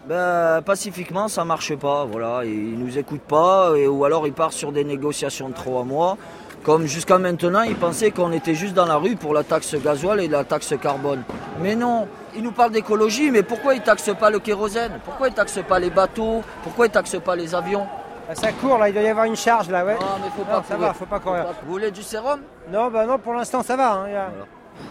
[0.08, 2.06] ben, pacifiquement, ça marche pas.
[2.06, 3.72] Voilà, ils nous écoutent pas.
[3.78, 6.18] Et, ou alors, ils partent sur des négociations de trois mois.
[6.64, 10.20] Comme jusqu'à maintenant, ils pensaient qu'on était juste dans la rue pour la taxe gasoil
[10.20, 11.22] et la taxe carbone.
[11.62, 15.00] Mais non, ils nous parlent d'écologie, mais pourquoi ils taxent pas le kérosène?
[15.06, 16.42] Pourquoi ils taxent pas les bateaux?
[16.64, 17.86] Pourquoi ils taxent pas les avions?
[17.88, 19.96] Ah, Ça court, là, il doit y avoir une charge, là, ouais.
[19.96, 20.88] Non, mais faut Non, pas ça courir.
[20.88, 21.46] va, faut pas courir.
[21.66, 22.40] Vous voulez du sérum?
[22.72, 23.92] Non, bah non, pour l'instant, ça va.
[23.94, 24.30] hein, il y a-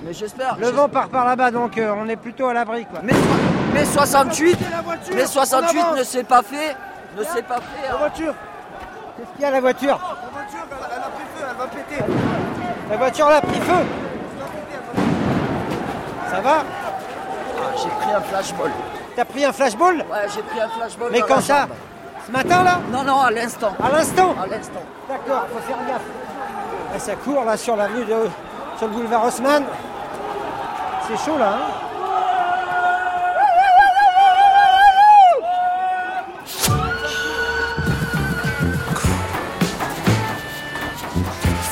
[0.02, 0.56] Mais j'espère.
[0.58, 2.98] Le vent part par là-bas, donc euh, on est plutôt à l'abri, quoi.
[3.02, 3.12] Mais,
[3.72, 4.58] mais 68,
[5.14, 5.98] mais 68 on avance.
[5.98, 6.76] ne s'est pas fait,
[7.16, 7.88] ne s'est pas fait.
[7.90, 8.34] La voiture
[9.16, 9.98] Qu'est-ce qu'il y a, la voiture?
[9.98, 12.04] La voiture, elle, elle a pris feu, elle va péter.
[12.90, 13.84] La voiture, elle a pris feu
[16.30, 16.50] Ça va?
[16.60, 18.70] Ah, j'ai pris un flashball.
[19.16, 21.08] T'as pris un flashball Ouais, j'ai pris un flashball.
[21.12, 21.70] Mais dans quand la ça jambe.
[22.28, 23.74] Ce matin, là Non, non, à l'instant.
[23.82, 24.82] À l'instant À l'instant.
[25.08, 26.02] D'accord, faut faire gaffe.
[26.94, 28.28] Ah, ça court, là, sur l'avenue de...
[28.76, 29.64] sur le boulevard Haussmann.
[31.08, 31.87] C'est chaud, là, hein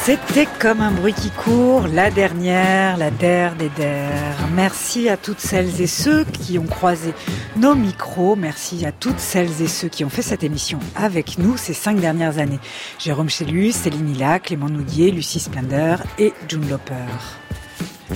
[0.07, 4.37] C'était comme un bruit qui court, la dernière, la der des der.
[4.55, 7.13] Merci à toutes celles et ceux qui ont croisé
[7.57, 8.37] nos micros.
[8.37, 11.99] Merci à toutes celles et ceux qui ont fait cette émission avec nous ces cinq
[11.99, 12.61] dernières années.
[13.01, 16.95] Jérôme Chélus, Céline Hilla, Clément Noudier, Lucie Splendeur et June Loper.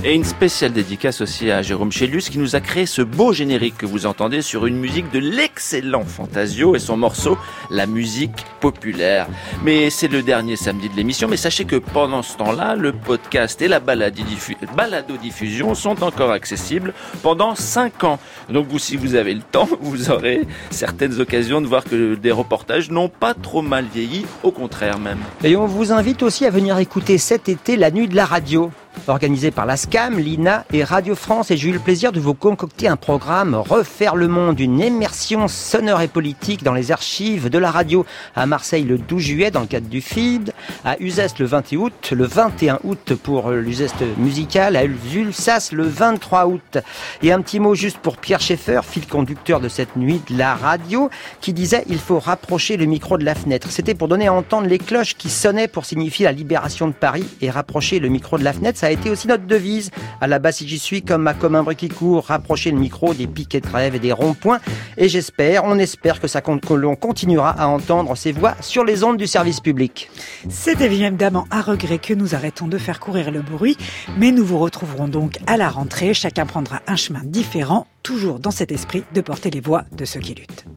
[0.02, 3.76] Et une spéciale dédicace aussi à Jérôme Chélus qui nous a créé ce beau générique
[3.76, 7.36] que vous entendez sur une musique de l'excellent Fantasio et son morceau
[7.70, 9.26] La musique populaire.
[9.62, 13.60] Mais c'est le dernier samedi de l'émission, mais sachez que pendant ce temps-là, le podcast
[13.60, 18.18] et la balado-diffusion sont encore accessibles pendant 5 ans.
[18.48, 22.32] Donc vous, si vous avez le temps, vous aurez certaines occasions de voir que des
[22.32, 25.18] reportages n'ont pas trop mal vieilli, au contraire même.
[25.44, 28.70] Et on vous invite aussi à venir écouter cet été la nuit de la radio.
[29.06, 32.34] Organisée par la SCAM, l'INA et Radio France, et j'ai eu le plaisir de vous
[32.34, 37.58] concocter un programme Refaire le monde, une immersion sonore et politique dans les archives de
[37.58, 38.04] la radio
[38.36, 40.50] à Marseille le 12 juillet dans le cadre du FIB,
[40.84, 43.88] à Uzès le 20 août, le 21 août pour l'Uzès
[44.18, 46.78] musical, à Ulsas le 23 août.
[47.22, 50.54] Et un petit mot juste pour Pierre Schaeffer, fil conducteur de cette nuit de la
[50.54, 51.10] radio,
[51.40, 53.68] qui disait il faut rapprocher le micro de la fenêtre.
[53.70, 57.26] C'était pour donner à entendre les cloches qui sonnaient pour signifier la libération de Paris
[57.40, 58.79] et rapprocher le micro de la fenêtre.
[58.80, 59.90] Ça a été aussi notre devise.
[60.22, 62.78] À la base, si j'y suis, comme à comme un bruit qui court, rapprocher le
[62.78, 64.58] micro des piquets de rêve et des ronds-points.
[64.96, 68.82] Et j'espère, on espère que ça compte, que l'on continuera à entendre ces voix sur
[68.82, 70.10] les ondes du service public.
[70.48, 73.76] C'est évidemment à regret que nous arrêtons de faire courir le bruit,
[74.16, 76.14] mais nous vous retrouverons donc à la rentrée.
[76.14, 80.20] Chacun prendra un chemin différent, toujours dans cet esprit de porter les voix de ceux
[80.20, 80.64] qui luttent.